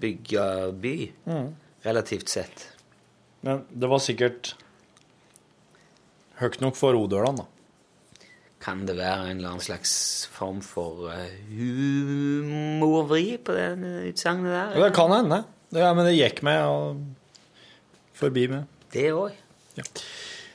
[0.00, 0.46] bygga
[0.80, 0.94] by,
[1.28, 1.50] Mm.
[1.84, 2.68] relativt sett.
[3.42, 4.54] Men det var sikkert
[6.40, 7.46] høyt nok for odørene, da.
[8.62, 9.92] Kan det være en eller annen slags
[10.30, 13.72] form for eh, humorvri på det
[14.12, 14.76] utsagnet der?
[14.76, 15.42] Ja, det kan hende.
[15.74, 17.02] Ja, men det gikk meg og
[18.14, 18.68] forbi meg.
[18.94, 19.34] Det òg.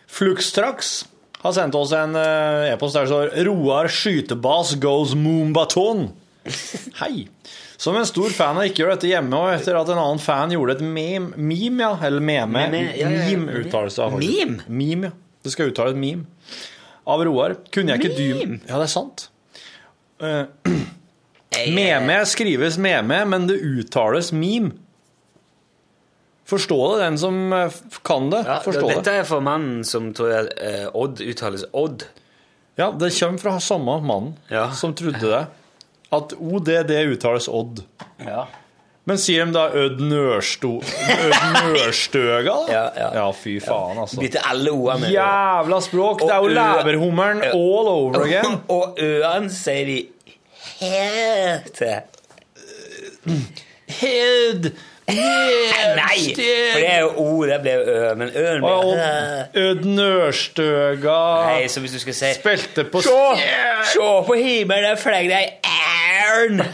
[0.07, 1.01] Fluxtrax
[1.41, 6.07] har sendt oss en eh, e-post der det står 'Roar skytebas goes moombaton'.
[7.01, 7.27] Hei.
[7.77, 10.53] Som en stor fan av Ikke gjør dette hjemme, og etter at en annen fan
[10.53, 13.25] gjorde et meme, meme ja, eller meme Meme, ja, ja, ja.
[13.27, 14.31] Meme uttales det faktisk.
[14.31, 14.63] Meme?
[14.79, 15.43] Meme, ja.
[15.43, 16.25] Det skal uttales meme.
[17.07, 17.55] Av Roar.
[17.71, 18.27] Kunne jeg ikke dy?
[18.67, 19.27] Ja, det er sant.
[20.19, 20.45] Uh,
[21.77, 24.73] meme skrives meme, men det uttales meme.
[26.47, 27.73] Forstå det, den som eh,
[28.07, 28.43] kan det.
[28.47, 29.15] Ja, Forstå dette det.
[29.19, 32.05] er for mannen som tror jeg eh, Odd uttales Odd.
[32.79, 34.69] Ja, det kommer fra samme mannen Ja.
[34.71, 35.41] som trodde det.
[36.15, 37.81] At ODD uttales Odd.
[38.23, 38.45] Ja.
[39.07, 40.81] Men sier de da Ød Nørstøga,
[42.43, 42.55] da?
[42.75, 43.07] Ja, ja.
[43.21, 44.19] ja, fy faen, altså.
[44.19, 45.11] Bytte alle ordene.
[45.13, 46.25] Jævla språk!
[46.25, 48.59] Det er jo leverhummeren all over again.
[48.75, 49.97] Og ø-en sier de
[50.81, 51.95] helt til.
[53.87, 54.71] Hed
[55.07, 56.35] Nei!
[56.35, 58.73] For det er jo O, det blir jo ø, men ø-en blir
[59.55, 63.15] Ødnørstøga Ød Nørstøga Nei, så hvis du skal si Spilte på Se,
[63.93, 66.67] se på himmelen, det det ei ærn!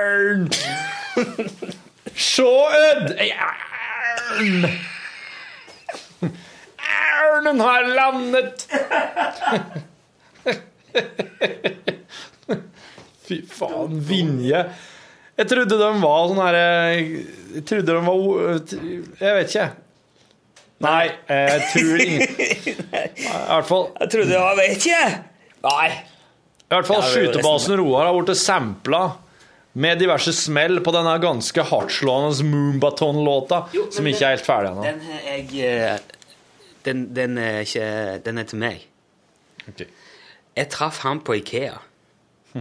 [0.00, 0.46] Ørn!
[2.14, 3.12] Sjå, Ød!
[3.20, 4.64] Ei ørn!
[7.20, 8.64] Ørnen har landet!
[13.28, 14.64] Fy faen, Vinje.
[15.40, 16.64] Jeg trodde de var sånn herre
[17.54, 18.18] Jeg trodde de var
[19.22, 19.68] Jeg vet ikke.
[20.84, 25.00] Nei, jeg tror ingen I hvert fall Jeg trodde jeg vet ikke!
[25.66, 25.88] Nei.
[25.90, 29.02] I hvert fall skytebasen Roar har blitt sampla
[29.72, 33.64] med diverse smell på denne ganske hardtslående Moonbaton-låta,
[33.94, 34.86] som ikke er helt ferdig ennå.
[34.86, 36.16] Den jeg eh,
[36.84, 38.86] den, den er ikke Den er til meg.
[39.68, 39.86] Okay.
[40.56, 41.76] Jeg traff han på Ikea.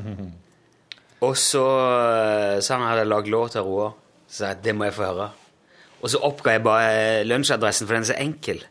[1.25, 3.95] Og så eh, sa han han hadde lagd låt av Roar.
[4.27, 5.29] Så sa jeg det må jeg få høre.
[5.99, 8.61] Og så oppga jeg bare eh, lunsjadressen, for den er så enkel.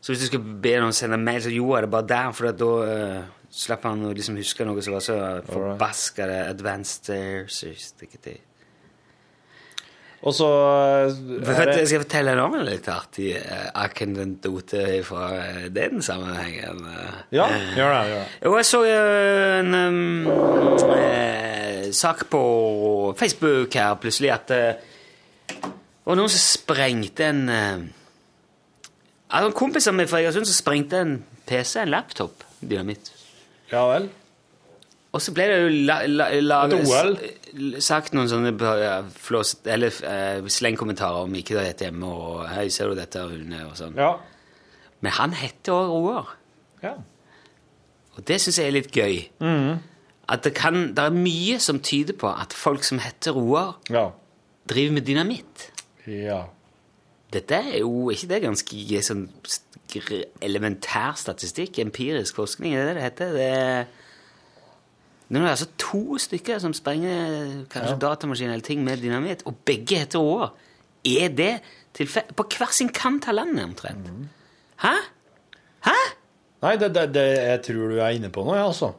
[0.00, 2.48] Så hvis du skal be noen sende mail, så jo, er det bare der, for
[2.56, 7.10] da uh, slipper han å liksom huske noe som var så forbaska advanced
[7.52, 8.38] uh.
[10.20, 10.48] Og så
[11.08, 11.44] det...
[11.48, 16.82] Skal jeg fortelle fortelle en litt artig uh, anekdote fra uh, den sammenhengen.
[16.84, 17.20] eh.
[17.36, 18.02] Ja, gjør det.
[18.10, 18.26] gjør det.
[18.44, 20.28] Jo, jeg så eh, en um,
[20.96, 22.42] eh, sak på
[23.16, 24.84] Facebook her plutselig at eh,
[25.50, 27.48] det var noen som sprengte en,
[29.30, 33.12] Altså, en kompis av meg fra Egersund så sprengte en PC, en laptop, dynamitt.
[33.70, 34.08] Ja vel?
[35.10, 36.58] Og så ble det jo la, la, la,
[37.82, 38.52] sagt noen sånne
[39.18, 43.64] flås, eller uh, slengkommentarer om ikke det heter hjemme, og hei, ser du dette, Rune,
[43.66, 43.96] og sånn.
[43.98, 44.12] Ja.
[45.02, 46.30] Men han heter også Roar.
[46.84, 46.94] Ja.
[48.14, 49.18] Og det syns jeg er litt gøy.
[50.30, 54.10] At det, kan, det er mye som tyder på at folk som heter Roar, Ja.
[54.70, 55.70] driver med dynamitt.
[56.06, 56.44] ja.
[57.30, 59.26] Dette er jo ikke det ganske sånn
[60.42, 63.34] elementær statistikk, empirisk forskning, er det det heter?
[63.34, 63.84] Det er,
[65.30, 70.02] nå er altså to stykker som sprenger kanskje datamaskiner eller ting med dynamitt, og begge
[70.02, 70.54] heter Roar.
[71.06, 71.52] Er det
[71.96, 72.36] tilfeldig?
[72.36, 74.10] På hver sin kant av landet, omtrent.
[74.82, 74.96] Hæ?
[75.86, 75.98] Hæ?
[76.60, 78.92] Nei, det, det, det jeg tror du er inne på noe, ja, altså.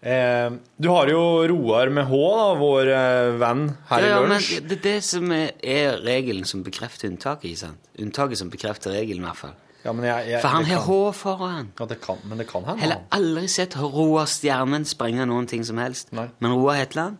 [0.00, 4.28] Eh, du har jo Roar med H, da, vår eh, venn her Ja, ja, i
[4.28, 4.60] men lunsj.
[4.70, 7.90] det er det som er, er regelen som bekrefter unntaket, ikke sant?
[8.00, 9.52] Unntaket som bekrefter regelen, i hvert fall.
[9.84, 11.68] Ja, men jeg, jeg, For han har H foran.
[11.80, 12.80] Ja, det kan, men det kan hende.
[12.80, 13.06] Heller han.
[13.16, 16.12] aldri sett Roar Stjernen sprenge noen ting som helst.
[16.16, 16.26] Nei.
[16.40, 17.16] Men Roar Hetland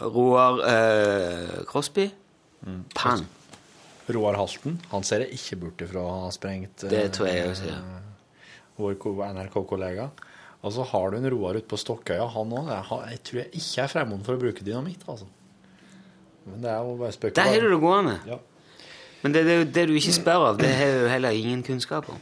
[0.00, 2.10] Roar eh, Crosby
[2.60, 2.82] Mm.
[2.94, 3.22] Pang.
[4.12, 4.74] Roar Halten.
[4.90, 7.78] Han ser jeg ikke bort ifra å ha sprengt eh, Det tror jeg også, ja.
[8.76, 8.98] vår
[9.32, 10.10] NRK-kollega.
[10.60, 12.68] Og så har du en Roar ute på Stokkøya, han òg.
[12.68, 15.28] Jeg, jeg tror jeg ikke er fremmed for å bruke dynamitt, altså.
[16.44, 17.34] Men det er jo bare spøk.
[17.36, 18.16] Der har du det gående.
[18.28, 18.36] Ja.
[19.22, 22.18] Men det, det, det du ikke spør av, det har du heller ingen kunnskap om.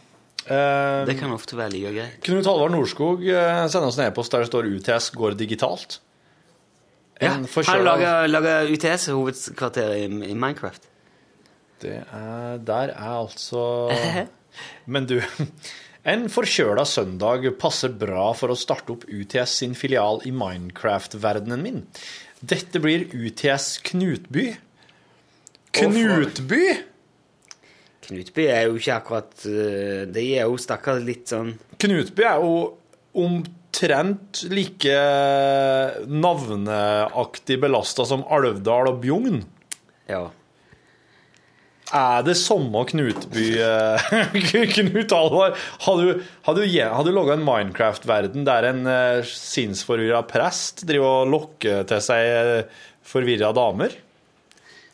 [0.48, 2.18] Eh, Det kan ofte være like greit.
[2.26, 5.98] Knut Halvard Norskog eh, sender oss en e-post der det står UTS går digitalt.
[7.18, 10.84] Ja, han lager, lager UTS, hovedkvarteret i, i Minecraft.
[11.82, 13.64] Det er, der er altså
[14.92, 15.18] Men du,
[16.08, 21.82] en forkjøla søndag passer bra for å starte opp UTS sin filial i Minecraft-verdenen min.
[22.40, 24.52] Dette blir UTS Knutby.
[25.76, 26.64] Knutby?
[28.08, 31.50] Knutby er jo ikke akkurat eh, De er jo stakkars litt sånn
[31.82, 32.54] Knutby er jo
[33.18, 34.96] omtrent like
[36.08, 39.42] navneaktig belasta som Alvdal og Bjugn.
[40.08, 40.28] Ja.
[41.94, 44.10] Er det samme Knutby eh,
[44.74, 45.54] Knut Alvar,
[45.86, 51.32] har du, har du, du laga en Minecraft-verden der en uh, sinnsforvirra prest driver og
[51.32, 53.96] lokker til seg uh, forvirra damer?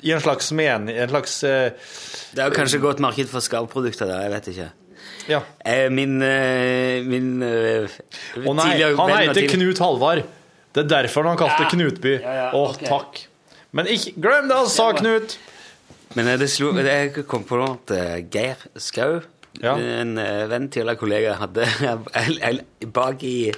[0.05, 1.72] I en slags mening En slags uh,
[2.34, 4.70] Det er jo kanskje godt marked for skarvprodukter der, jeg vet ikke.
[5.28, 5.40] Ja.
[5.64, 7.88] Eh, Min, eh, min uh,
[8.45, 10.24] Å nei, han heter Knut Halvard.
[10.74, 11.70] Det er derfor han kalte Ja.
[11.72, 12.14] Knutby.
[12.18, 12.84] Ja, ja, Å, ok.
[12.88, 13.20] takk.
[13.74, 15.38] Men ikke glem det han sa, Knut!
[16.15, 19.21] Men eh, det slo, jeg kom på at eh, Geir Skau,
[19.62, 19.77] Ja.
[19.79, 21.67] en eh, venn til eller kollega, hadde
[22.99, 23.53] bak i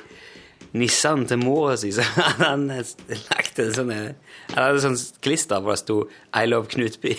[0.76, 5.72] Nissan til mora si, så hadde han lagt en sånn Han hadde sånn klister hvor
[5.72, 5.96] det sto
[6.36, 7.16] 'I love Knutby'.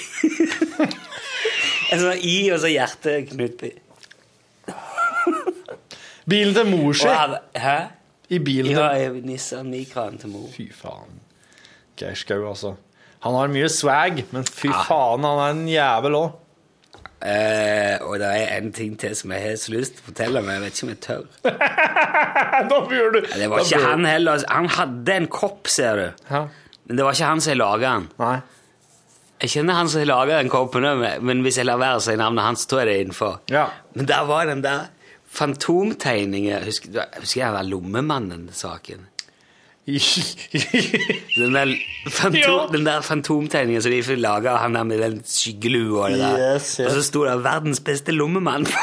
[1.92, 3.72] en sånn i og så hjerte Knutby.
[6.28, 7.08] Bilen til mor si.
[7.08, 7.78] Hæ?
[8.30, 10.50] I bilen Ja, til i Nissan Micraen til mor.
[10.54, 11.22] Fy faen.
[11.98, 12.76] Geir Skau, altså.
[13.26, 14.84] Han har mye swag, men fy Ja.
[14.88, 16.36] faen, han er en jævel òg.
[17.18, 20.42] Eh, og det er en ting til som jeg har så lyst til å fortelle,
[20.46, 21.24] men jeg vet ikke om jeg tør.
[22.70, 24.44] Da bør du Det var ikke han heller.
[24.54, 26.24] Han hadde en kopp, ser du.
[26.30, 26.44] Ja.
[26.86, 28.06] Men det var ikke han som laga den.
[28.22, 28.36] Nei.
[29.42, 30.86] Jeg kjenner han som laga den koppen,
[31.26, 33.36] men hvis jeg lar være å si navnet hans, tror jeg det er innenfor.
[33.54, 33.66] Ja.
[33.98, 34.88] Men der var den der
[35.38, 39.08] fantomtegningen Husker, husker jeg var Lommemannen-saken?
[41.38, 41.76] Den der,
[42.12, 42.84] fantom, Ja.
[42.86, 46.56] der fantomtegningen som de laga av han der med den skyggelua og det der.
[46.56, 46.88] Yes, yes.
[46.88, 48.68] Og så sto det 'Verdens beste lommemann'.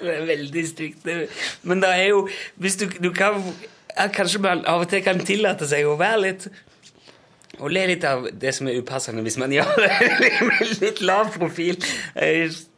[0.00, 1.06] Det er veldig stygt.
[1.62, 3.42] Men det er jo Hvis du, du kan
[4.14, 6.46] Kanskje man av og til kan tillate seg å være litt
[7.60, 11.28] Å le litt av det som er upassende hvis man gjør det med litt lav
[11.34, 11.76] profil.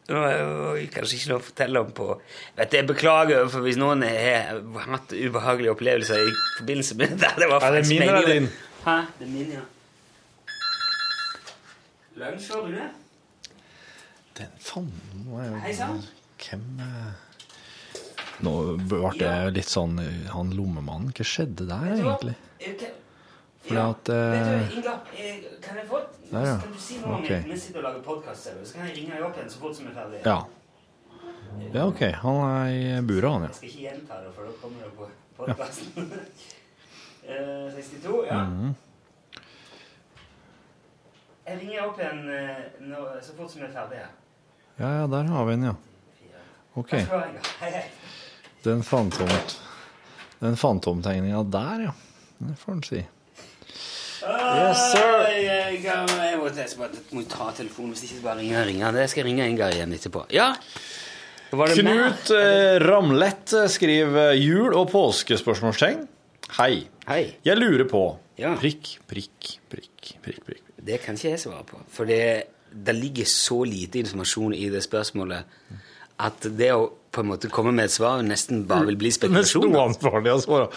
[0.08, 2.06] Jeg, nå er det kanskje ikke noe å fortelle om på
[2.56, 4.58] vet du, Jeg beklager for hvis noen har
[4.90, 7.30] hatt ubehagelige opplevelser i forbindelse med det.
[7.38, 8.48] det var Er det min eller din?
[8.82, 8.96] Hæ?
[9.20, 9.62] Det er min, ja.
[12.18, 12.88] Lunsj, var du det?
[14.40, 14.90] Den faen
[15.28, 16.02] må jo- Hei sann.
[16.42, 17.12] Hvem eh,
[18.42, 18.52] Nå
[18.90, 22.34] ble det litt sånn eh, Han lommemannen, hva skjedde der egentlig?
[23.62, 26.00] Fordi at Vet eh, du, Inga, eh, kan jeg få
[26.30, 26.56] Der, ja.
[26.58, 27.28] Kan du si noe om Ok.
[27.28, 27.42] det?
[27.46, 29.86] Vi sitter og lager podkast, så kan jeg ringe deg opp igjen så fort som
[29.90, 30.22] er ferdig?
[30.26, 30.38] Ja.
[31.72, 32.00] Ja, OK.
[32.24, 33.50] Han er i buret, han, ja.
[33.52, 36.10] Jeg skal ikke gjenta det, for da kommer det på podkasten.
[37.28, 38.40] 62, ja.
[38.48, 38.74] Mhm.
[41.46, 44.02] Jeg ringer opp igjen eh, så fort som jeg er ferdig.
[44.02, 44.10] ja.
[44.80, 45.74] Ja, ja, der har vi den, ja.
[46.74, 46.90] OK.
[48.62, 48.70] Du
[50.40, 51.92] Den fantomtegninga der, ja.
[52.38, 53.02] Det får en si.
[54.22, 55.24] Yes, sir.
[55.26, 58.94] Jeg, jeg, jeg, må, jeg må, ta telefonen hvis ikke bare ringer ringer.
[58.94, 60.24] Det skal jeg ringe en gang igjen etterpå.
[60.34, 60.52] Ja?
[61.52, 66.06] Knut eh, Ramlett eh, skriver jul- og påskespørsmålstegn.
[66.56, 66.72] Hei.
[67.08, 67.22] Hei.
[67.44, 68.04] Jeg lurer på
[68.40, 68.54] Ja.
[68.58, 70.64] Prikk, prikk, prikk, prikk, prikk.
[70.82, 71.82] Det kan ikke jeg svare på.
[71.92, 72.22] For det,
[72.72, 75.50] det ligger så lite informasjon i det spørsmålet
[76.22, 79.28] at det å på en måte komme med et svar nesten bare vil bli Nesten
[79.28, 79.74] spekulasjon.
[79.76, 80.68] uansvarlig å svare.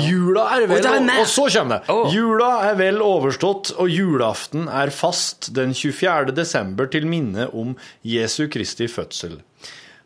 [0.00, 1.20] Jula er vel Og er.
[1.20, 1.92] Og så kommer det.
[1.92, 2.06] Oh.
[2.14, 6.32] Jula er vel overstått, og julaften er fast den 24.
[6.32, 7.74] desember til minne om
[8.06, 9.40] Jesu Kristi fødsel.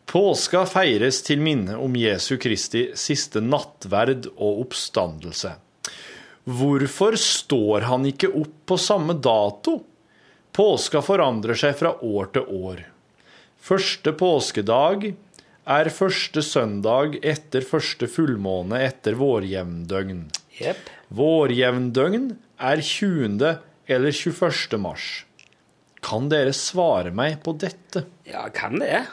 [0.06, 5.54] Påska feires til minne om Jesu Kristi siste nattverd og oppstandelse.
[6.46, 9.80] Hvorfor står han ikke opp på samme dato?
[10.54, 12.84] Påska forandrer seg fra år til år.
[13.66, 15.08] Første påskedag
[15.66, 20.30] er første søndag etter første fullmåne etter vårjevndøgn.
[20.60, 20.76] Yep.
[21.18, 23.58] Vårjevndøgn er 20.
[23.86, 24.78] eller 21.
[24.78, 25.24] mars.
[26.06, 28.04] Kan dere svare meg på dette?
[28.28, 29.06] Ja, kan det?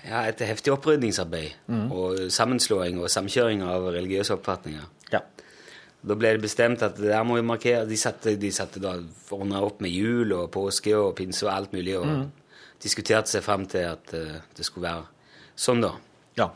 [0.06, 4.86] ja, et heftig opprydningsarbeid og sammenslåing og samkjøring av religiøse oppfatninger.
[5.12, 5.20] Ja.
[6.00, 8.94] Da ble det bestemt at det der må vi markere De satte, de satte da
[9.36, 13.68] ordna opp med jul og påske og pinse og alt mulig, og diskuterte seg fram
[13.68, 15.04] til at det skulle være
[15.60, 15.92] sånn, da.
[16.40, 16.48] ja.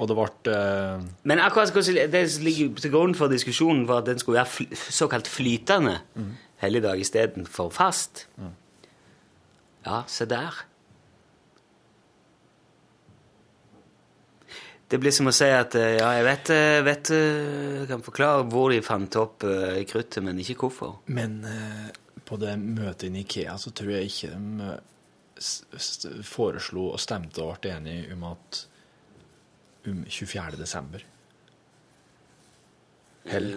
[0.00, 1.06] Og det ble uh...
[1.28, 1.70] Men akkurat
[2.10, 6.00] det ligger til grunn for diskusjonen var at den skulle være fly, såkalt flytende
[6.60, 8.26] helligdag istedenfor fast.
[9.86, 10.64] Ja, se der.
[14.90, 18.02] Det blir som å si at eh, ja, jeg vet, eh, vet eh, jeg kan
[18.02, 20.96] forklare hvor de fant opp eh, kruttet, men ikke hvorfor.
[21.14, 21.86] Men eh,
[22.26, 27.62] på det møtet i Ikea så tror jeg ikke de eh, foreslo og stemte og
[27.62, 28.64] ble enige om at
[29.88, 30.58] om 24.
[30.58, 31.06] desember.
[33.30, 33.48] Hell.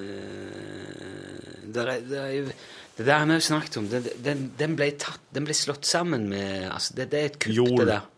[1.73, 2.53] Det, er, det, er,
[2.97, 3.87] det der har vi jo snakket om.
[3.89, 7.39] Den, den, den, ble tatt, den ble slått sammen med altså, det, det er et
[7.41, 7.77] kupp, Jol.
[7.81, 8.09] det der.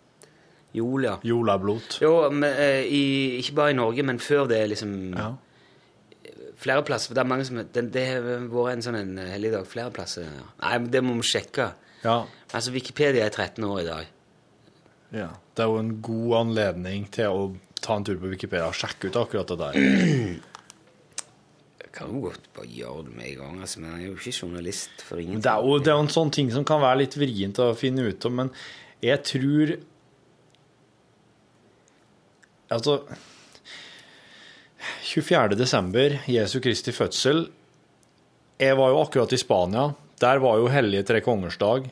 [0.76, 1.14] Jol, ja.
[1.24, 2.00] Jolablot.
[2.04, 3.04] Jo, men, eh, i,
[3.40, 5.32] ikke bare i Norge, men før det liksom Ja.
[6.60, 7.08] Flere plasser.
[7.10, 10.26] for Det er mange som Det, det har vært en sånn en helligdag flere plasser.
[10.62, 11.70] Nei, men det må vi sjekke.
[12.04, 12.26] Ja.
[12.52, 14.06] Altså, Wikipedia er 13 år i dag.
[15.12, 15.30] ja.
[15.56, 17.44] Det er jo en god anledning til å
[17.80, 19.78] ta en tur på Wikipedia og sjekke ut akkurat det der.
[21.96, 24.34] Kan jo godt bare gjøre det med en gang, altså, men jeg er jo ikke
[24.36, 25.44] journalist for ingenting.
[25.46, 28.10] Det er, jo, det er en sånn ting som kan være litt vrient å finne
[28.10, 28.56] ut om, men
[29.06, 29.78] jeg tror
[32.66, 32.96] Altså
[35.06, 35.54] 24.
[35.54, 37.44] desember, Jesu Kristi fødsel.
[38.58, 39.84] Jeg var jo akkurat i Spania.
[40.20, 41.86] Der var jo hellige tre kongers dag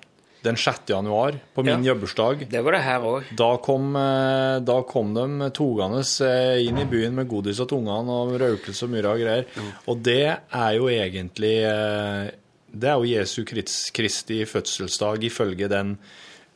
[0.44, 0.90] den 6.
[0.92, 1.94] januar, på min Ja.
[1.94, 2.50] jobbursdag.
[2.50, 3.24] Det var det her òg.
[3.36, 8.12] Da kom, eh, da kom de togende eh, inn i byen med godis og tungene
[8.12, 9.46] og røkelse og mye greier.
[9.46, 9.74] greier.
[9.88, 12.32] Og det er jo egentlig eh,
[12.76, 15.98] Det er jo Jesu Kristi fødselsdag ifølge den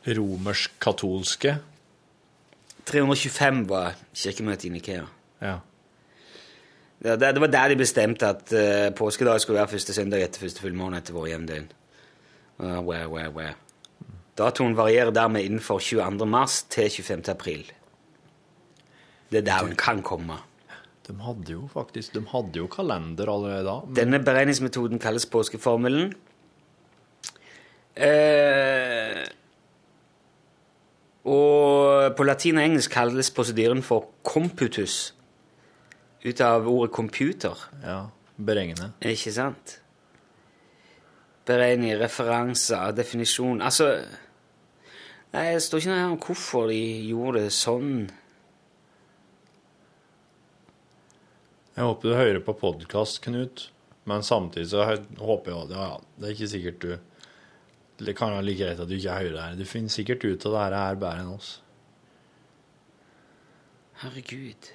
[0.08, 1.60] romersk-katolske.
[2.86, 5.06] 325 var kirkemøtet i Nikea.
[5.42, 5.60] Ja.
[7.04, 10.64] Det, det, var der de bestemte at eh, påskedag skulle være første søndag etter første
[10.64, 11.68] fullmåne etter vår jevndøgn.
[12.60, 13.54] Uh, where, where, where.
[14.38, 16.26] Datoen varierer dermed innenfor 22.
[16.30, 17.30] mars til 25.
[17.34, 17.64] april.
[19.32, 20.38] Det er der hun kan komme.
[21.08, 23.80] De hadde jo faktisk De hadde jo kalender allerede da.
[23.86, 26.14] men- Denne beregningsmetoden kalles påskeformelen.
[27.98, 29.24] Eh,
[31.26, 35.14] og på latin og engelsk kalles prosedyren for computus.
[36.28, 37.56] Ut av ordet computer.
[37.84, 38.04] Ja,
[38.38, 38.92] Beregne.
[39.02, 39.80] Ikke sant?
[41.48, 44.04] Beregning, referanser, definisjon Altså
[45.34, 47.92] Nei, Det står ikke noe her om hvorfor de gjorde det sånn.
[51.78, 53.68] Jeg håper du hører på podkast, Knut.
[54.08, 56.92] Men samtidig så håper jeg ja, ja, det er ikke sikkert du
[58.08, 59.60] Det kan være like greit at du ikke hører det her.
[59.60, 61.52] Du finner sikkert ut av det her er bedre enn oss.
[64.02, 64.72] Herregud.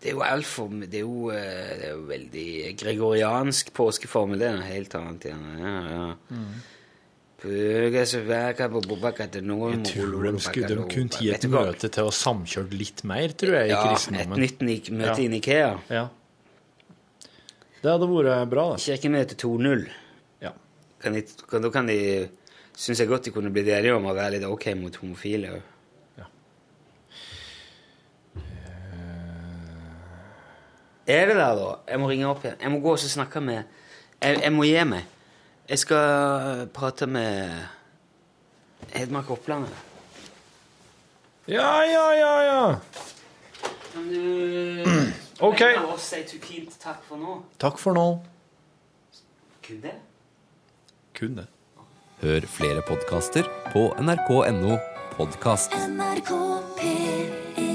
[0.00, 2.50] Det er jo altfor Det eh, det er jo veldig
[2.80, 4.40] gregoriansk påskeformel.
[4.40, 5.48] Det er noe helt annet igjen.
[5.60, 6.06] Ja, ja.
[6.38, 6.79] Bøger
[7.40, 8.04] Jeg
[9.86, 13.70] tror de, skulle, de kunne gi et møte til å samkjøre litt mer, tror jeg,
[13.70, 14.60] i Ja, et nytt
[14.92, 15.24] møte Ja.
[15.24, 15.70] i Ikea.
[15.88, 16.04] Ja.
[17.80, 18.82] Det hadde vært bra, det.
[18.84, 19.86] Kirkemøte 2.0.
[20.44, 20.52] Ja.
[21.00, 21.96] Kan de, kan, da kan de
[22.80, 25.62] Syns jeg godt de kunne blitt enige om å være litt ok mot homofile òg.
[31.10, 31.70] Er det der, da?
[31.90, 32.58] Jeg må ringe opp igjen.
[32.62, 33.64] Jeg må gå og snakke med
[34.22, 35.04] Jeg, jeg må gi meg.
[35.70, 37.50] Jeg skal prate med
[38.90, 39.70] Hedmark Opplandet.
[41.48, 42.74] Ja, ja, ja, ja.
[43.92, 44.84] Kan du
[45.46, 45.62] Ok.
[45.94, 46.24] oss si
[46.82, 47.36] takk for nå?
[47.62, 48.18] Takk for nå.
[49.62, 49.94] Kun det?
[51.14, 51.46] Kun det.
[52.20, 54.74] Hør flere podkaster på nrk.no
[55.14, 55.72] podkast.
[55.86, 56.34] NRK
[56.82, 57.69] P1